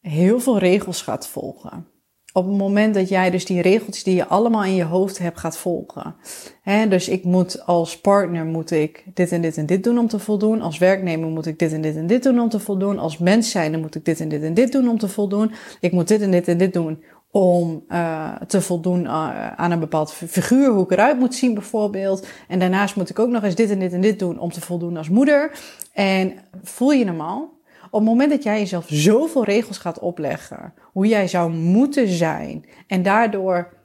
heel 0.00 0.40
veel 0.40 0.58
regels 0.58 1.02
gaat 1.02 1.28
volgen. 1.28 1.97
Op 2.38 2.46
het 2.46 2.56
moment 2.56 2.94
dat 2.94 3.08
jij 3.08 3.30
dus 3.30 3.44
die 3.44 3.62
regels 3.62 4.02
die 4.02 4.14
je 4.14 4.26
allemaal 4.26 4.64
in 4.64 4.74
je 4.74 4.84
hoofd 4.84 5.18
hebt 5.18 5.38
gaat 5.38 5.56
volgen. 5.56 6.14
Hè, 6.62 6.88
dus 6.88 7.08
ik 7.08 7.24
moet 7.24 7.66
als 7.66 8.00
partner 8.00 8.44
moet 8.44 8.70
ik 8.70 9.04
dit 9.14 9.32
en 9.32 9.40
dit 9.40 9.56
en 9.56 9.66
dit 9.66 9.84
doen 9.84 9.98
om 9.98 10.08
te 10.08 10.18
voldoen. 10.18 10.60
Als 10.60 10.78
werknemer 10.78 11.28
moet 11.28 11.46
ik 11.46 11.58
dit 11.58 11.72
en 11.72 11.80
dit 11.80 11.96
en 11.96 12.06
dit 12.06 12.22
doen 12.22 12.40
om 12.40 12.48
te 12.48 12.58
voldoen. 12.58 12.98
Als 12.98 13.18
mens 13.18 13.50
zijnde 13.50 13.78
moet 13.78 13.94
ik 13.94 14.04
dit 14.04 14.20
en 14.20 14.28
dit 14.28 14.42
en 14.42 14.54
dit 14.54 14.72
doen 14.72 14.88
om 14.88 14.98
te 14.98 15.08
voldoen. 15.08 15.52
Ik 15.80 15.92
moet 15.92 16.08
dit 16.08 16.20
en 16.20 16.30
dit 16.30 16.48
en 16.48 16.58
dit 16.58 16.72
doen 16.72 17.02
om 17.30 17.84
uh, 17.88 18.36
te 18.46 18.60
voldoen 18.60 19.04
uh, 19.04 19.52
aan 19.52 19.70
een 19.70 19.80
bepaald 19.80 20.12
figuur, 20.12 20.70
hoe 20.70 20.84
ik 20.84 20.90
eruit 20.90 21.18
moet 21.18 21.34
zien 21.34 21.54
bijvoorbeeld. 21.54 22.26
En 22.48 22.58
daarnaast 22.58 22.96
moet 22.96 23.10
ik 23.10 23.18
ook 23.18 23.30
nog 23.30 23.42
eens 23.42 23.54
dit 23.54 23.70
en 23.70 23.78
dit 23.78 23.92
en 23.92 24.00
dit 24.00 24.18
doen 24.18 24.38
om 24.38 24.50
te 24.50 24.60
voldoen 24.60 24.96
als 24.96 25.08
moeder. 25.08 25.58
En 25.92 26.32
voel 26.62 26.92
je 26.92 27.04
hem 27.04 27.20
al? 27.20 27.57
Op 27.90 28.00
het 28.00 28.08
moment 28.08 28.30
dat 28.30 28.42
jij 28.42 28.58
jezelf 28.58 28.84
zoveel 28.88 29.44
regels 29.44 29.78
gaat 29.78 29.98
opleggen, 29.98 30.74
hoe 30.92 31.06
jij 31.06 31.28
zou 31.28 31.52
moeten 31.52 32.08
zijn, 32.08 32.64
en 32.86 33.02
daardoor, 33.02 33.76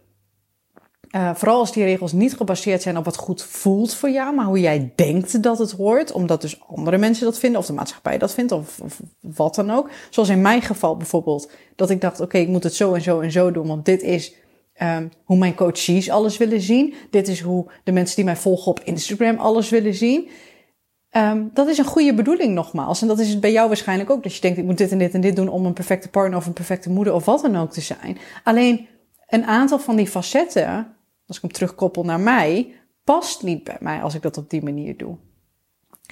uh, 1.15 1.35
vooral 1.35 1.59
als 1.59 1.71
die 1.71 1.83
regels 1.83 2.11
niet 2.11 2.35
gebaseerd 2.35 2.81
zijn 2.81 2.97
op 2.97 3.05
wat 3.05 3.15
goed 3.15 3.43
voelt 3.43 3.93
voor 3.93 4.09
jou, 4.09 4.35
maar 4.35 4.45
hoe 4.45 4.59
jij 4.59 4.93
denkt 4.95 5.43
dat 5.43 5.59
het 5.59 5.71
hoort, 5.71 6.11
omdat 6.11 6.41
dus 6.41 6.61
andere 6.67 6.97
mensen 6.97 7.25
dat 7.25 7.39
vinden, 7.39 7.59
of 7.59 7.65
de 7.65 7.73
maatschappij 7.73 8.17
dat 8.17 8.33
vindt, 8.33 8.51
of, 8.51 8.79
wat 9.19 9.55
dan 9.55 9.71
ook. 9.71 9.89
Zoals 10.09 10.29
in 10.29 10.41
mijn 10.41 10.61
geval 10.61 10.97
bijvoorbeeld, 10.97 11.51
dat 11.75 11.89
ik 11.89 12.01
dacht, 12.01 12.19
oké, 12.19 12.37
ik 12.37 12.47
moet 12.47 12.63
het 12.63 12.75
zo 12.75 12.93
en 12.93 13.01
zo 13.01 13.19
en 13.19 13.31
zo 13.31 13.51
doen, 13.51 13.67
want 13.67 13.85
dit 13.85 14.01
is 14.01 14.33
um, 14.81 15.11
hoe 15.23 15.37
mijn 15.37 15.55
coaches 15.55 16.09
alles 16.09 16.37
willen 16.37 16.61
zien. 16.61 16.93
Dit 17.09 17.27
is 17.27 17.41
hoe 17.41 17.71
de 17.83 17.91
mensen 17.91 18.15
die 18.15 18.25
mij 18.25 18.35
volgen 18.35 18.71
op 18.71 18.79
Instagram 18.83 19.37
alles 19.37 19.69
willen 19.69 19.93
zien. 19.93 20.29
Um, 21.17 21.49
dat 21.53 21.67
is 21.67 21.77
een 21.77 21.85
goede 21.85 22.13
bedoeling 22.13 22.53
nogmaals. 22.53 23.01
En 23.01 23.07
dat 23.07 23.19
is 23.19 23.29
het 23.29 23.39
bij 23.39 23.51
jou 23.51 23.67
waarschijnlijk 23.67 24.09
ook. 24.09 24.23
Dat 24.23 24.35
je 24.35 24.41
denkt, 24.41 24.57
ik 24.57 24.63
moet 24.63 24.77
dit 24.77 24.91
en 24.91 24.97
dit 24.97 25.13
en 25.13 25.21
dit 25.21 25.35
doen 25.35 25.47
om 25.47 25.65
een 25.65 25.73
perfecte 25.73 26.09
partner 26.09 26.37
of 26.37 26.45
een 26.45 26.53
perfecte 26.53 26.89
moeder 26.89 27.13
of 27.13 27.25
wat 27.25 27.41
dan 27.41 27.55
ook 27.55 27.71
te 27.71 27.81
zijn. 27.81 28.17
Alleen 28.43 28.87
een 29.27 29.45
aantal 29.45 29.79
van 29.79 29.95
die 29.95 30.07
facetten, 30.07 30.95
als 31.25 31.35
ik 31.35 31.41
hem 31.41 31.51
terugkoppel 31.51 32.03
naar 32.03 32.19
mij, 32.19 32.73
past 33.03 33.43
niet 33.43 33.63
bij 33.63 33.77
mij 33.79 34.01
als 34.01 34.15
ik 34.15 34.21
dat 34.21 34.37
op 34.37 34.49
die 34.49 34.63
manier 34.63 34.97
doe. 34.97 35.17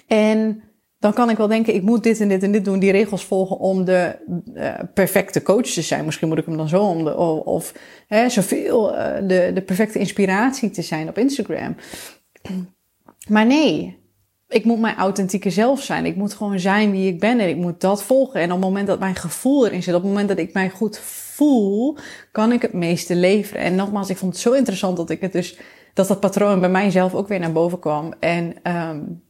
En 0.08 0.64
dan 1.00 1.14
kan 1.14 1.30
ik 1.30 1.38
wel 1.38 1.48
denken, 1.48 1.76
ik 1.76 1.82
moet 1.82 2.04
dit 2.04 2.20
en 2.20 2.28
dit 2.28 2.44
en 2.44 2.52
dit 2.52 2.66
doen, 2.66 2.80
die 2.80 2.92
regels 2.92 3.26
volgen 3.26 3.58
om 3.58 3.86
de 3.86 4.16
uh, 4.54 4.80
perfecte 4.94 5.42
coach 5.42 5.66
te 5.66 5.82
zijn. 5.82 6.06
Misschien 6.06 6.28
moet 6.28 6.38
ik 6.38 6.46
hem 6.46 6.58
dan 6.58 6.68
zo 6.68 6.84
om 6.84 7.04
de, 7.04 7.16
of, 7.46 7.74
hè, 8.08 8.30
zoveel 8.30 8.94
uh, 8.94 9.16
de, 9.28 9.52
de 9.54 9.62
perfecte 9.62 10.00
inspiratie 10.00 10.70
te 10.70 10.82
zijn 10.82 11.10
op 11.10 11.18
Instagram. 11.18 11.76
Maar 13.28 13.46
nee, 13.46 14.01
ik 14.52 14.66
moet 14.66 14.80
mijn 14.80 14.96
authentieke 14.96 15.50
zelf 15.50 15.82
zijn. 15.82 16.06
Ik 16.06 16.16
moet 16.16 16.34
gewoon 16.34 16.60
zijn 16.60 16.92
wie 16.92 17.08
ik 17.08 17.20
ben 17.20 17.40
en 17.40 17.50
ik 17.50 17.56
moet 17.56 17.82
dat 17.82 18.04
volgen. 18.04 18.40
En 18.40 18.46
op 18.46 18.58
het 18.58 18.68
moment 18.68 18.88
dat 18.88 19.00
mijn 19.00 19.16
gevoel 19.16 19.66
erin 19.66 19.84
zit, 19.84 19.96
op 19.96 20.02
het 20.02 20.10
moment 20.10 20.30
dat 20.30 20.38
ik 20.38 20.54
mij 20.54 20.70
goed 20.70 21.00
voel, 21.00 21.98
kan 22.32 22.52
ik 22.52 22.62
het 22.62 22.74
meeste 22.74 23.16
leveren. 23.16 23.62
En 23.62 23.76
nogmaals, 23.76 24.10
ik 24.10 24.18
vond 24.18 24.34
het 24.34 24.42
zo 24.42 24.52
interessant 24.52 24.98
dat 24.98 25.10
ik 25.10 25.22
het 25.22 25.32
dus, 25.32 25.58
dat 25.94 26.08
dat 26.08 26.20
patroon 26.20 26.60
bij 26.60 26.70
mijzelf 26.70 27.14
ook 27.14 27.28
weer 27.28 27.40
naar 27.40 27.52
boven 27.52 27.80
kwam. 27.80 28.14
En 28.20 28.56
um, 28.64 29.24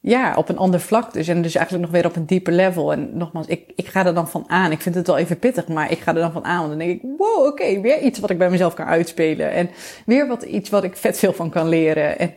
ja, 0.00 0.34
op 0.36 0.48
een 0.48 0.58
ander 0.58 0.80
vlak 0.80 1.12
dus. 1.12 1.28
En 1.28 1.42
dus 1.42 1.54
eigenlijk 1.54 1.84
nog 1.86 1.94
weer 1.94 2.10
op 2.10 2.16
een 2.16 2.26
dieper 2.26 2.52
level. 2.52 2.92
En 2.92 3.16
nogmaals, 3.16 3.46
ik, 3.46 3.72
ik 3.76 3.86
ga 3.86 4.06
er 4.06 4.14
dan 4.14 4.28
van 4.28 4.44
aan. 4.46 4.72
Ik 4.72 4.80
vind 4.80 4.94
het 4.94 5.06
wel 5.06 5.18
even 5.18 5.38
pittig, 5.38 5.68
maar 5.68 5.90
ik 5.90 5.98
ga 5.98 6.14
er 6.14 6.20
dan 6.20 6.32
van 6.32 6.44
aan. 6.44 6.58
Want 6.58 6.68
dan 6.68 6.78
denk 6.78 7.02
ik, 7.02 7.10
wow, 7.18 7.46
oké, 7.46 7.80
weer 7.80 8.00
iets 8.00 8.18
wat 8.18 8.30
ik 8.30 8.38
bij 8.38 8.50
mezelf 8.50 8.74
kan 8.74 8.86
uitspelen. 8.86 9.52
En 9.52 9.70
weer 10.06 10.26
wat, 10.26 10.42
iets 10.42 10.70
wat 10.70 10.84
ik 10.84 10.96
vet 10.96 11.18
veel 11.18 11.32
van 11.32 11.50
kan 11.50 11.68
leren. 11.68 12.18
En 12.18 12.34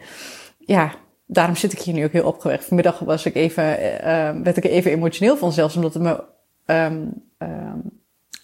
ja, 0.59 0.91
daarom 1.25 1.55
zit 1.55 1.71
ik 1.71 1.79
hier 1.79 1.93
nu 1.93 2.03
ook 2.03 2.11
heel 2.11 2.27
opgewekt. 2.27 2.65
Vanmiddag 2.65 2.99
was 2.99 3.25
ik 3.25 3.35
even, 3.35 3.63
uh, 3.63 4.43
werd 4.43 4.57
ik 4.57 4.63
even 4.63 4.91
emotioneel 4.91 5.37
van 5.37 5.51
zelfs, 5.51 5.75
omdat 5.75 5.93
het 5.93 6.03
me 6.03 6.23
um, 6.65 7.13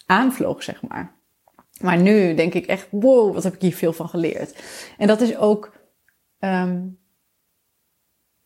aanvloog, 0.06 0.62
zeg 0.62 0.82
maar. 0.82 1.14
Maar 1.80 1.98
nu 1.98 2.34
denk 2.34 2.54
ik 2.54 2.66
echt, 2.66 2.86
wow, 2.90 3.34
wat 3.34 3.44
heb 3.44 3.54
ik 3.54 3.60
hier 3.60 3.74
veel 3.74 3.92
van 3.92 4.08
geleerd. 4.08 4.62
En 4.98 5.06
dat 5.06 5.20
is 5.20 5.36
ook 5.36 5.80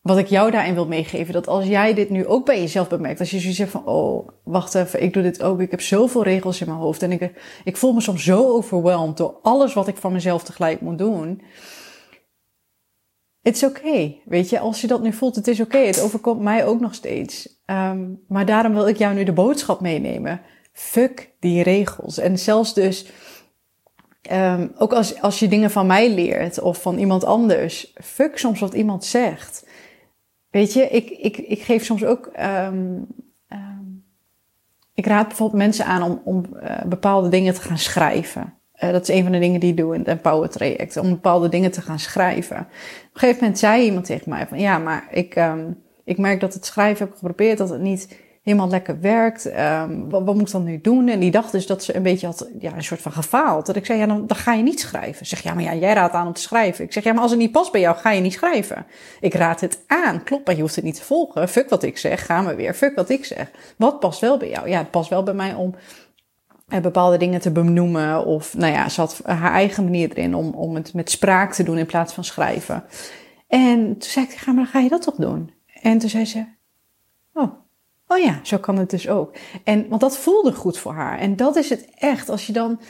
wat 0.07 0.19
ik 0.19 0.27
jou 0.27 0.51
daarin 0.51 0.75
wil 0.75 0.87
meegeven. 0.87 1.33
Dat 1.33 1.49
als 1.49 1.67
jij 1.67 1.95
dit 1.95 2.11
nu 2.11 2.27
ook 2.27 2.45
bij 2.47 2.61
jezelf 2.61 2.89
bemerkt. 2.89 3.21
Als 3.21 3.31
je 3.31 3.39
zoiets 3.39 3.59
zegt 3.59 3.71
van, 3.71 3.87
oh, 3.87 4.29
wacht 4.43 4.75
even, 4.75 5.03
ik 5.03 5.13
doe 5.13 5.23
dit 5.23 5.43
ook. 5.43 5.61
Ik 5.61 5.71
heb 5.71 5.81
zoveel 5.81 6.23
regels 6.23 6.61
in 6.61 6.67
mijn 6.67 6.79
hoofd. 6.79 7.03
En 7.03 7.13
ik, 7.13 7.31
ik 7.65 7.77
voel 7.77 7.93
me 7.93 8.01
soms 8.01 8.25
zo 8.25 8.49
overweldigd 8.49 9.17
door 9.17 9.39
alles 9.43 9.75
wat 9.75 9.89
ik 9.89 9.97
van 9.97 10.13
mezelf 10.13 10.43
tegelijk 10.43 10.81
moet 10.81 10.99
doen. 10.99 11.43
Oké, 13.47 13.65
okay, 13.65 14.23
weet 14.25 14.51
je. 14.51 14.59
Als 14.59 14.81
je 14.81 14.87
dat 14.87 15.03
nu 15.03 15.13
voelt, 15.13 15.37
het 15.37 15.49
is 15.49 15.61
oké. 15.61 15.79
Het 15.79 16.01
overkomt 16.01 16.41
mij 16.41 16.67
ook 16.67 16.81
nog 16.81 16.95
steeds. 16.95 17.61
Um, 17.67 18.23
maar 18.29 18.47
daarom 18.47 18.73
wil 18.73 18.89
ik 18.89 18.97
jou 18.97 19.15
nu 19.15 19.25
de 19.25 19.33
boodschap 19.33 19.81
meenemen. 19.81 20.41
Fuck 20.73 21.31
die 21.41 21.63
regels. 21.63 22.19
En 22.19 22.39
zelfs 22.39 22.75
dus... 22.75 23.07
Um, 24.33 24.73
ook 24.79 24.93
als, 24.93 25.21
als 25.21 25.39
je 25.39 25.49
dingen 25.49 25.71
van 25.71 25.87
mij 25.87 26.15
leert 26.15 26.61
of 26.61 26.83
van 26.83 26.99
iemand 26.99 27.25
anders, 27.25 27.93
fuck 27.95 28.39
soms 28.39 28.61
wat 28.61 28.75
iemand 28.75 29.05
zegt. 29.05 29.67
Weet 30.51 30.73
je, 30.73 30.89
ik, 30.89 31.11
ik, 31.11 31.37
ik 31.37 31.63
geef 31.63 31.85
soms 31.85 32.05
ook. 32.05 32.31
Um, 32.41 33.07
ik 34.95 35.07
raad 35.07 35.27
bijvoorbeeld 35.29 35.63
mensen 35.63 35.87
aan 35.87 36.03
om, 36.03 36.21
om 36.25 36.47
uh, 36.63 36.83
bepaalde 36.87 37.29
dingen 37.29 37.55
te 37.55 37.61
gaan 37.61 37.79
schrijven. 37.79 38.56
Uh, 38.85 38.91
dat 38.91 39.09
is 39.09 39.15
een 39.15 39.23
van 39.23 39.33
de 39.33 39.39
dingen 39.39 39.61
die 39.61 39.71
ik 39.71 39.77
doe 39.77 39.95
in 39.95 40.01
het 40.01 40.09
Empower 40.09 40.49
traject. 40.49 40.97
Om 40.97 41.11
bepaalde 41.11 41.49
dingen 41.49 41.71
te 41.71 41.83
gaan 41.83 41.99
schrijven. 41.99 42.57
Op 42.57 42.65
een 43.13 43.21
gegeven 43.21 43.41
moment 43.41 43.59
zei 43.59 43.85
iemand 43.85 44.05
tegen 44.05 44.31
mij 44.31 44.47
van 44.47 44.59
ja, 44.59 44.79
maar 44.79 45.09
ik, 45.11 45.37
um, 45.37 45.83
ik 46.05 46.19
merk 46.19 46.41
dat 46.41 46.55
het 46.55 46.67
schrijven 46.67 47.07
heb 47.07 47.15
geprobeerd, 47.15 47.59
dat 47.59 47.69
het 47.69 47.81
niet 47.81 48.09
helemaal 48.47 48.69
lekker 48.69 49.01
werkt. 49.01 49.47
Um, 49.47 50.11
wat, 50.11 50.25
moet 50.25 50.41
ik 50.41 50.51
dan 50.51 50.65
nu 50.65 50.81
doen? 50.81 51.09
En 51.09 51.21
die 51.21 51.31
dacht 51.31 51.53
dus 51.53 51.67
dat 51.67 51.85
ze 51.85 51.97
een 51.97 52.03
beetje 52.03 52.27
had, 52.27 52.49
ja, 52.59 52.73
een 52.77 52.85
soort 52.85 53.01
van 53.01 53.13
gefaald. 53.13 53.67
Dat 53.67 53.77
ik 53.77 53.87
zei, 53.87 53.99
ja, 53.99 54.07
dan, 54.07 54.27
dan 54.27 54.37
ga 54.37 54.53
je 54.53 54.63
niet 54.63 54.81
schrijven. 54.81 55.27
Zeg, 55.27 55.43
ja, 55.43 55.55
maar 55.55 55.63
ja, 55.63 55.75
jij 55.75 55.95
raadt 55.95 56.15
aan 56.15 56.27
om 56.27 56.33
te 56.33 56.41
schrijven. 56.41 56.85
Ik 56.85 56.93
zeg, 56.93 57.05
ja, 57.05 57.13
maar 57.13 57.23
als 57.23 57.31
het 57.31 57.41
niet 57.41 57.53
past 57.53 57.73
bij 57.73 57.81
jou, 57.81 57.97
ga 57.97 58.11
je 58.11 58.21
niet 58.21 58.33
schrijven. 58.33 58.87
Ik 59.21 59.35
raad 59.35 59.61
het 59.61 59.79
aan. 59.87 60.25
Klopt, 60.25 60.47
maar 60.47 60.55
je 60.55 60.61
hoeft 60.61 60.75
het 60.75 60.85
niet 60.85 60.95
te 60.95 61.03
volgen. 61.03 61.49
Fuck 61.49 61.69
wat 61.69 61.83
ik 61.83 61.99
zeg, 61.99 62.27
gaan 62.27 62.47
we 62.47 62.55
weer. 62.55 62.75
Fuck 62.75 62.95
wat 62.95 63.09
ik 63.09 63.25
zeg. 63.25 63.51
Wat 63.77 64.01
past 64.01 64.21
wel 64.21 64.37
bij 64.37 64.49
jou? 64.49 64.69
Ja, 64.69 64.79
het 64.79 64.91
past 64.91 65.11
wel 65.11 65.23
bij 65.23 65.35
mij 65.35 65.55
om 65.55 65.75
eh, 65.75 65.81
bepaalde 66.83 67.17
dingen 67.17 67.41
te 67.41 67.51
benoemen. 67.51 68.25
Of, 68.25 68.55
nou 68.55 68.73
ja, 68.73 68.89
ze 68.89 69.01
had 69.01 69.21
haar 69.25 69.53
eigen 69.53 69.85
manier 69.85 70.11
erin 70.11 70.35
om, 70.35 70.55
om 70.55 70.75
het 70.75 70.95
met 70.95 71.11
spraak 71.11 71.53
te 71.55 71.63
doen 71.63 71.79
in 71.79 71.87
plaats 71.87 72.13
van 72.13 72.25
schrijven. 72.25 72.85
En 73.49 73.99
toen 73.99 74.11
zei 74.11 74.27
ik, 74.27 74.33
ga 74.33 74.53
maar, 74.53 74.63
dan 74.65 74.73
ga 74.73 74.81
je 74.81 74.89
dat 74.89 75.03
toch 75.03 75.15
doen? 75.15 75.53
En 75.83 75.99
toen 75.99 76.09
zei 76.09 76.25
ze, 76.25 76.45
oh, 77.33 77.53
Oh 78.09 78.19
ja, 78.19 78.41
zo 78.43 78.59
kan 78.59 78.79
het 78.79 78.91
dus 78.91 79.09
ook. 79.09 79.37
En, 79.65 79.89
want 79.89 80.01
dat 80.01 80.19
voelde 80.19 80.53
goed 80.53 80.79
voor 80.79 80.93
haar. 80.93 81.19
En 81.19 81.37
dat 81.37 81.57
is 81.57 81.71
het 81.71 81.89
echt. 81.95 82.29
Als 82.29 82.47
je 82.47 82.53
dan. 82.53 82.81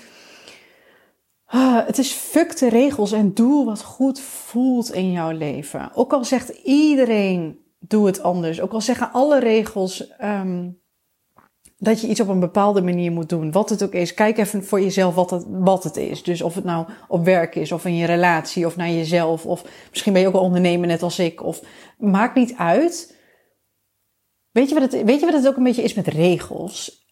Uh, 1.54 1.86
het 1.86 1.98
is 1.98 2.12
fuck 2.12 2.58
de 2.58 2.68
regels 2.68 3.12
en 3.12 3.34
doe 3.34 3.64
wat 3.64 3.82
goed 3.82 4.20
voelt 4.20 4.92
in 4.92 5.12
jouw 5.12 5.30
leven. 5.30 5.90
Ook 5.94 6.12
al 6.12 6.24
zegt 6.24 6.48
iedereen, 6.48 7.58
doe 7.78 8.06
het 8.06 8.22
anders. 8.22 8.60
Ook 8.60 8.72
al 8.72 8.80
zeggen 8.80 9.12
alle 9.12 9.38
regels 9.38 10.12
um, 10.22 10.80
dat 11.78 12.00
je 12.00 12.08
iets 12.08 12.20
op 12.20 12.28
een 12.28 12.40
bepaalde 12.40 12.82
manier 12.82 13.12
moet 13.12 13.28
doen. 13.28 13.52
Wat 13.52 13.70
het 13.70 13.82
ook 13.82 13.92
is. 13.92 14.14
Kijk 14.14 14.38
even 14.38 14.64
voor 14.64 14.80
jezelf 14.80 15.14
wat 15.14 15.30
het, 15.30 15.44
wat 15.48 15.84
het 15.84 15.96
is. 15.96 16.22
Dus 16.22 16.42
of 16.42 16.54
het 16.54 16.64
nou 16.64 16.86
op 17.08 17.24
werk 17.24 17.54
is, 17.54 17.72
of 17.72 17.84
in 17.84 17.96
je 17.96 18.06
relatie, 18.06 18.66
of 18.66 18.76
naar 18.76 18.90
jezelf. 18.90 19.46
Of 19.46 19.64
misschien 19.90 20.12
ben 20.12 20.22
je 20.22 20.28
ook 20.28 20.34
een 20.34 20.40
ondernemer 20.40 20.86
net 20.86 21.02
als 21.02 21.18
ik. 21.18 21.42
Of 21.42 21.62
maakt 21.98 22.34
niet 22.34 22.54
uit. 22.56 23.14
Weet 24.50 24.68
je, 24.68 24.74
wat 24.74 24.92
het, 24.92 25.04
weet 25.04 25.20
je 25.20 25.26
wat 25.26 25.34
het 25.34 25.46
ook 25.48 25.56
een 25.56 25.62
beetje 25.62 25.82
is 25.82 25.94
met 25.94 26.06
regels? 26.06 27.04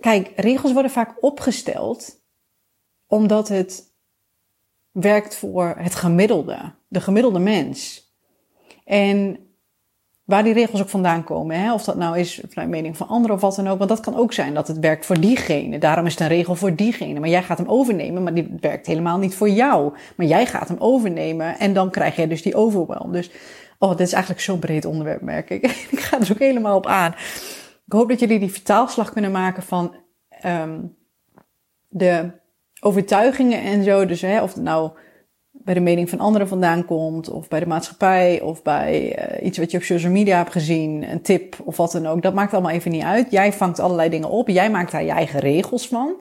Kijk, 0.00 0.32
regels 0.36 0.72
worden 0.72 0.90
vaak 0.90 1.16
opgesteld 1.20 2.24
omdat 3.06 3.48
het 3.48 3.94
werkt 4.90 5.36
voor 5.36 5.74
het 5.78 5.94
gemiddelde, 5.94 6.74
de 6.88 7.00
gemiddelde 7.00 7.38
mens. 7.38 8.10
En 8.84 9.45
waar 10.26 10.42
die 10.42 10.52
regels 10.52 10.80
ook 10.80 10.88
vandaan 10.88 11.24
komen, 11.24 11.60
hè? 11.60 11.72
of 11.72 11.84
dat 11.84 11.96
nou 11.96 12.18
is 12.18 12.40
vanuit 12.48 12.68
mening 12.70 12.96
van 12.96 13.08
anderen 13.08 13.36
of 13.36 13.42
wat 13.42 13.56
dan 13.56 13.68
ook, 13.68 13.78
want 13.78 13.90
dat 13.90 14.00
kan 14.00 14.16
ook 14.16 14.32
zijn 14.32 14.54
dat 14.54 14.68
het 14.68 14.78
werkt 14.78 15.06
voor 15.06 15.20
diegene. 15.20 15.78
Daarom 15.78 16.06
is 16.06 16.12
het 16.12 16.20
een 16.20 16.28
regel 16.28 16.54
voor 16.54 16.74
diegene. 16.74 17.20
Maar 17.20 17.28
jij 17.28 17.42
gaat 17.42 17.58
hem 17.58 17.68
overnemen, 17.68 18.22
maar 18.22 18.34
die 18.34 18.56
werkt 18.60 18.86
helemaal 18.86 19.18
niet 19.18 19.34
voor 19.34 19.48
jou. 19.50 19.92
Maar 20.16 20.26
jij 20.26 20.46
gaat 20.46 20.68
hem 20.68 20.78
overnemen 20.78 21.58
en 21.58 21.72
dan 21.72 21.90
krijg 21.90 22.16
je 22.16 22.26
dus 22.26 22.42
die 22.42 22.54
overwhelm. 22.54 23.12
Dus 23.12 23.30
Oh, 23.78 23.90
dit 23.90 24.00
is 24.00 24.12
eigenlijk 24.12 24.42
zo'n 24.42 24.58
breed 24.58 24.84
onderwerp, 24.84 25.20
merk 25.20 25.50
ik. 25.50 25.62
ik 25.90 26.00
ga 26.00 26.20
er 26.20 26.32
ook 26.32 26.38
helemaal 26.38 26.76
op 26.76 26.86
aan. 26.86 27.12
Ik 27.86 27.92
hoop 27.92 28.08
dat 28.08 28.20
jullie 28.20 28.38
die 28.38 28.52
vertaalslag 28.52 29.12
kunnen 29.12 29.30
maken 29.30 29.62
van 29.62 29.94
um, 30.44 30.96
de 31.88 32.30
overtuigingen 32.80 33.62
en 33.62 33.84
zo. 33.84 34.06
Dus 34.06 34.20
hè, 34.20 34.42
of 34.42 34.56
nou 34.56 34.90
bij 35.64 35.74
de 35.74 35.80
mening 35.80 36.10
van 36.10 36.20
anderen 36.20 36.48
vandaan 36.48 36.84
komt, 36.84 37.30
of 37.30 37.48
bij 37.48 37.60
de 37.60 37.66
maatschappij, 37.66 38.40
of 38.40 38.62
bij 38.62 39.18
uh, 39.40 39.46
iets 39.46 39.58
wat 39.58 39.70
je 39.70 39.76
op 39.76 39.82
social 39.82 40.12
media 40.12 40.36
hebt 40.36 40.52
gezien, 40.52 41.10
een 41.10 41.22
tip 41.22 41.56
of 41.64 41.76
wat 41.76 41.92
dan 41.92 42.06
ook. 42.06 42.22
Dat 42.22 42.34
maakt 42.34 42.52
allemaal 42.52 42.70
even 42.70 42.90
niet 42.90 43.02
uit. 43.02 43.30
Jij 43.30 43.52
vangt 43.52 43.80
allerlei 43.80 44.10
dingen 44.10 44.30
op. 44.30 44.48
Jij 44.48 44.70
maakt 44.70 44.92
daar 44.92 45.04
je 45.04 45.10
eigen 45.10 45.40
regels 45.40 45.88
van. 45.88 46.14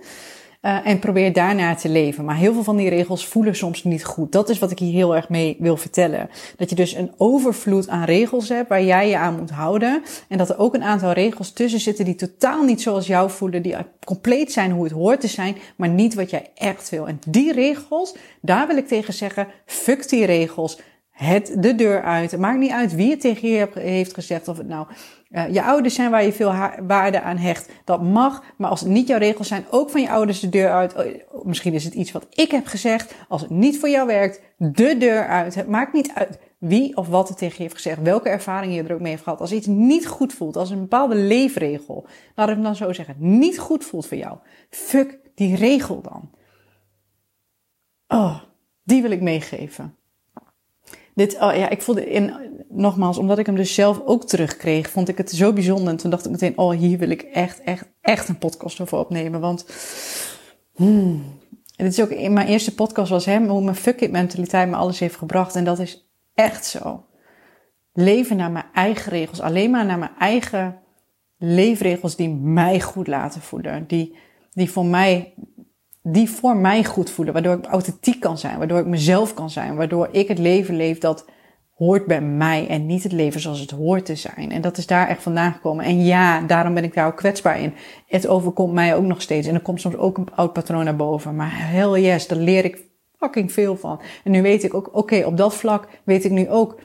Uh, 0.66 0.88
en 0.88 1.00
probeer 1.00 1.34
daarna 1.34 1.76
te 1.76 1.90
leven. 1.90 2.26
Maar 2.26 2.36
heel 2.36 2.54
veel 2.54 2.64
van 2.64 2.78
die 2.78 2.90
regels 2.90 3.28
voelen 3.28 3.56
soms 3.56 3.84
niet 3.84 4.06
goed. 4.06 4.32
Dat 4.32 4.50
is 4.50 4.60
wat 4.60 4.72
ik 4.72 4.80
hier 4.80 4.94
heel 4.94 5.16
erg 5.16 5.30
mee 5.30 5.56
wil 5.60 5.78
vertellen. 5.78 6.30
Dat 6.58 6.70
je 6.70 6.76
dus 6.76 6.94
een 6.94 7.12
overvloed 7.18 7.88
aan 7.88 8.04
regels 8.04 8.50
hebt 8.50 8.70
waar 8.70 8.84
jij 8.84 9.10
je 9.10 9.18
aan 9.18 9.38
moet 9.38 9.50
houden. 9.50 10.04
En 10.28 10.38
dat 10.38 10.50
er 10.50 10.60
ook 10.60 10.74
een 10.74 10.84
aantal 10.84 11.12
regels 11.12 11.52
tussen 11.52 11.80
zitten 11.80 12.06
die 12.06 12.16
totaal 12.16 12.64
niet 12.64 12.82
zoals 12.82 13.08
jou 13.08 13.30
voelen. 13.30 13.62
Die 13.62 13.76
compleet 14.06 14.52
zijn 14.52 14.72
hoe 14.72 14.84
het 14.84 14.94
hoort 14.94 15.22
te 15.22 15.28
zijn, 15.28 15.56
maar 15.76 15.90
niet 15.90 16.14
wat 16.14 16.30
jij 16.30 16.52
echt 16.56 16.90
wil. 16.90 17.08
En 17.08 17.20
die 17.28 17.54
regels, 17.54 18.16
daar 18.42 18.68
wil 18.68 18.78
ik 18.78 18.88
tegen 18.88 19.14
zeggen, 19.14 19.48
fuck 19.66 20.10
die 20.10 20.26
regels 20.26 20.80
het 21.16 21.56
de 21.58 21.76
deur 21.76 22.04
uit. 22.04 22.32
Het 22.32 22.40
maakt 22.40 22.60
niet 22.60 22.72
uit 22.72 22.96
wie 22.96 23.10
het 23.10 23.22
tegen 23.22 23.50
je 23.50 23.68
heeft 23.74 24.14
gezegd. 24.14 24.48
Of 24.48 24.58
het 24.58 24.68
nou 24.68 24.88
uh, 25.30 25.54
je 25.54 25.64
ouders 25.64 25.96
zijn 25.96 26.12
waar 26.12 26.24
je 26.24 26.34
veel 26.34 26.54
waarde 26.88 27.22
aan 27.22 27.38
hecht. 27.38 27.72
Dat 27.84 28.02
mag. 28.02 28.44
Maar 28.58 28.70
als 28.70 28.80
het 28.80 28.90
niet 28.90 29.08
jouw 29.08 29.18
regels 29.18 29.48
zijn, 29.48 29.66
ook 29.70 29.90
van 29.90 30.02
je 30.02 30.10
ouders 30.10 30.40
de 30.40 30.50
deur 30.50 30.72
uit. 30.72 30.96
Oh, 30.96 31.46
misschien 31.46 31.74
is 31.74 31.84
het 31.84 31.94
iets 31.94 32.12
wat 32.12 32.28
ik 32.30 32.52
heb 32.52 32.66
gezegd. 32.66 33.16
Als 33.28 33.42
het 33.42 33.50
niet 33.50 33.80
voor 33.80 33.90
jou 33.90 34.08
werkt, 34.08 34.42
de 34.58 34.98
deur 34.98 35.28
uit. 35.28 35.56
Het 35.56 35.68
maakt 35.68 35.94
niet 35.94 36.12
uit 36.14 36.40
wie 36.58 36.98
of 36.98 37.08
wat 37.08 37.28
het 37.28 37.38
tegen 37.38 37.56
je 37.56 37.62
heeft 37.62 37.76
gezegd. 37.76 38.02
Welke 38.02 38.30
ervaring 38.30 38.76
je 38.76 38.84
er 38.84 38.94
ook 38.94 39.00
mee 39.00 39.12
heeft 39.12 39.24
gehad. 39.24 39.42
Als 39.42 39.52
iets 39.52 39.68
niet 39.68 40.08
goed 40.08 40.34
voelt. 40.34 40.58
Als 40.58 40.70
een 40.70 40.80
bepaalde 40.80 41.16
leefregel. 41.16 42.08
Laat 42.36 42.50
ik 42.50 42.64
dan 42.64 42.76
zo 42.76 42.94
zeggen. 42.94 43.16
Niet 43.18 43.60
goed 43.60 43.84
voelt 43.86 44.08
voor 44.08 44.18
jou. 44.18 44.38
Fuck 44.70 45.20
die 45.36 45.56
regel 45.56 46.02
dan. 46.02 46.30
Oh, 48.08 48.42
die 48.84 49.02
wil 49.02 49.12
ik 49.12 49.22
meegeven. 49.22 49.96
Dit, 51.16 51.36
oh 51.36 51.56
ja, 51.56 51.70
ik 51.70 51.82
voelde 51.82 52.10
in, 52.10 52.34
nogmaals, 52.76 53.18
omdat 53.18 53.38
ik 53.38 53.46
hem 53.46 53.56
dus 53.56 53.74
zelf 53.74 54.02
ook 54.06 54.28
terugkreeg, 54.28 54.90
vond 54.90 55.10
ik 55.10 55.18
het 55.18 55.32
zo 55.32 55.54
bijzonder. 55.54 55.88
En 55.88 55.98
toen 55.98 56.10
dacht 56.10 56.26
ik 56.26 56.32
meteen, 56.32 56.58
oh, 56.58 56.78
hier 56.78 56.98
wil 56.98 57.10
ik 57.10 57.22
echt, 57.22 57.62
echt, 57.62 57.86
echt 58.02 58.30
een 58.30 58.38
podcast 58.38 58.80
over 58.80 58.98
opnemen. 58.98 59.40
Want, 59.40 59.66
hmm, 60.76 61.24
dit 61.76 61.88
is 61.88 62.02
ook, 62.02 62.10
in 62.10 62.34
mijn 62.34 62.48
eerste 62.48 62.74
podcast 62.74 63.10
was 63.10 63.26
hem, 63.26 63.48
hoe 63.48 63.64
mijn 63.64 63.76
fuck 63.76 64.02
it 64.02 64.12
mentaliteit 64.12 64.70
me 64.70 64.76
alles 64.76 65.00
heeft 65.00 65.16
gebracht. 65.16 65.56
En 65.56 65.64
dat 65.64 65.80
is 65.80 66.10
echt 66.34 66.66
zo. 66.66 67.06
Leven 67.94 68.38
naar 68.38 68.52
mijn 68.52 68.66
eigen 68.74 69.12
regels. 69.12 69.42
Alleen 69.42 69.72
maar 69.72 69.86
naar 69.86 70.00
mijn 70.00 70.16
eigen 70.20 70.80
leefregels 71.38 72.16
die 72.16 72.30
mij 72.30 72.82
goed 72.82 73.08
laten 73.08 73.42
voelen. 73.42 73.88
Die, 73.88 74.16
die 74.54 74.72
voor 74.72 74.86
mij 74.86 75.34
die 76.08 76.30
voor 76.30 76.58
mij 76.58 76.84
goed 76.84 77.10
voelen. 77.10 77.34
Waardoor 77.34 77.58
ik 77.58 77.66
authentiek 77.66 78.20
kan 78.20 78.38
zijn. 78.38 78.58
Waardoor 78.58 78.80
ik 78.80 78.86
mezelf 78.86 79.34
kan 79.34 79.50
zijn. 79.50 79.76
Waardoor 79.76 80.10
ik 80.12 80.28
het 80.28 80.40
leven 80.40 80.76
leef 80.76 80.98
dat 80.98 81.26
hoort 81.76 82.06
bij 82.06 82.22
mij. 82.22 82.68
En 82.68 82.86
niet 82.86 83.04
het 83.04 83.12
leven 83.12 83.42
zoals 83.42 83.60
het 83.60 83.72
hoort 83.72 84.06
te 84.06 84.16
zijn. 84.16 84.52
En 84.52 84.62
dat 84.62 84.78
is 84.78 84.88
daar 84.88 85.08
echt 85.08 85.24
vandaan 85.24 85.54
gekomen. 85.54 85.86
En 85.86 86.06
ja, 86.06 86.42
daarom 86.42 86.74
ben 86.74 86.84
ik 86.84 86.94
daar 86.94 87.08
ook 87.08 87.18
kwetsbaar 87.18 87.60
in. 87.60 87.74
Het 88.08 88.28
overkomt 88.28 88.74
mij 88.74 88.96
ook 88.96 89.04
nog 89.04 89.22
steeds. 89.22 89.48
En 89.48 89.54
er 89.54 89.62
komt 89.62 89.82
soms 89.82 89.96
ook 89.96 90.18
een 90.18 90.36
oud 90.36 90.54
patroon 90.54 90.84
naar 90.84 90.96
boven. 90.96 91.36
Maar 91.36 91.52
hell 91.54 92.02
yes, 92.02 92.28
daar 92.28 92.38
leer 92.38 92.66
ik 92.66 92.84
fucking 93.18 93.52
veel 93.52 93.78
van. 93.78 94.02
En 94.24 94.32
nu 94.32 94.42
weet 94.42 94.64
ik 94.64 94.74
ook, 94.74 94.90
oké, 94.92 95.24
op 95.26 95.38
dat 95.38 95.56
vlak 95.56 95.88
weet 96.04 96.26
ik 96.26 96.32
nu 96.32 96.50
ook. 96.50 96.80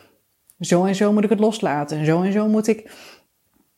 Zo 0.61 0.85
en 0.85 0.94
zo 0.94 1.12
moet 1.12 1.24
ik 1.24 1.31
het 1.31 1.40
loslaten. 1.40 1.98
En 1.98 2.05
zo 2.05 2.22
en 2.22 2.33
zo 2.33 2.48
moet 2.48 2.66
ik 2.66 2.90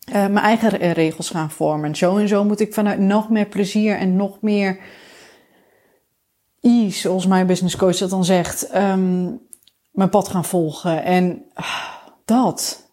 uh, 0.08 0.14
mijn 0.14 0.36
eigen 0.36 0.92
regels 0.92 1.30
gaan 1.30 1.50
vormen. 1.50 1.94
Zo 1.94 2.16
en 2.16 2.28
zo 2.28 2.44
moet 2.44 2.60
ik 2.60 2.74
vanuit 2.74 2.98
nog 2.98 3.30
meer 3.30 3.46
plezier 3.46 3.96
en 3.96 4.16
nog 4.16 4.40
meer 4.40 4.78
ease, 6.60 6.98
zoals 6.98 7.26
mijn 7.26 7.46
business 7.46 7.76
coach 7.76 7.96
dat 7.96 8.10
dan 8.10 8.24
zegt, 8.24 8.74
um, 8.76 9.40
mijn 9.92 10.08
pad 10.08 10.28
gaan 10.28 10.44
volgen. 10.44 11.04
En 11.04 11.44
uh, 11.56 11.84
dat. 12.24 12.90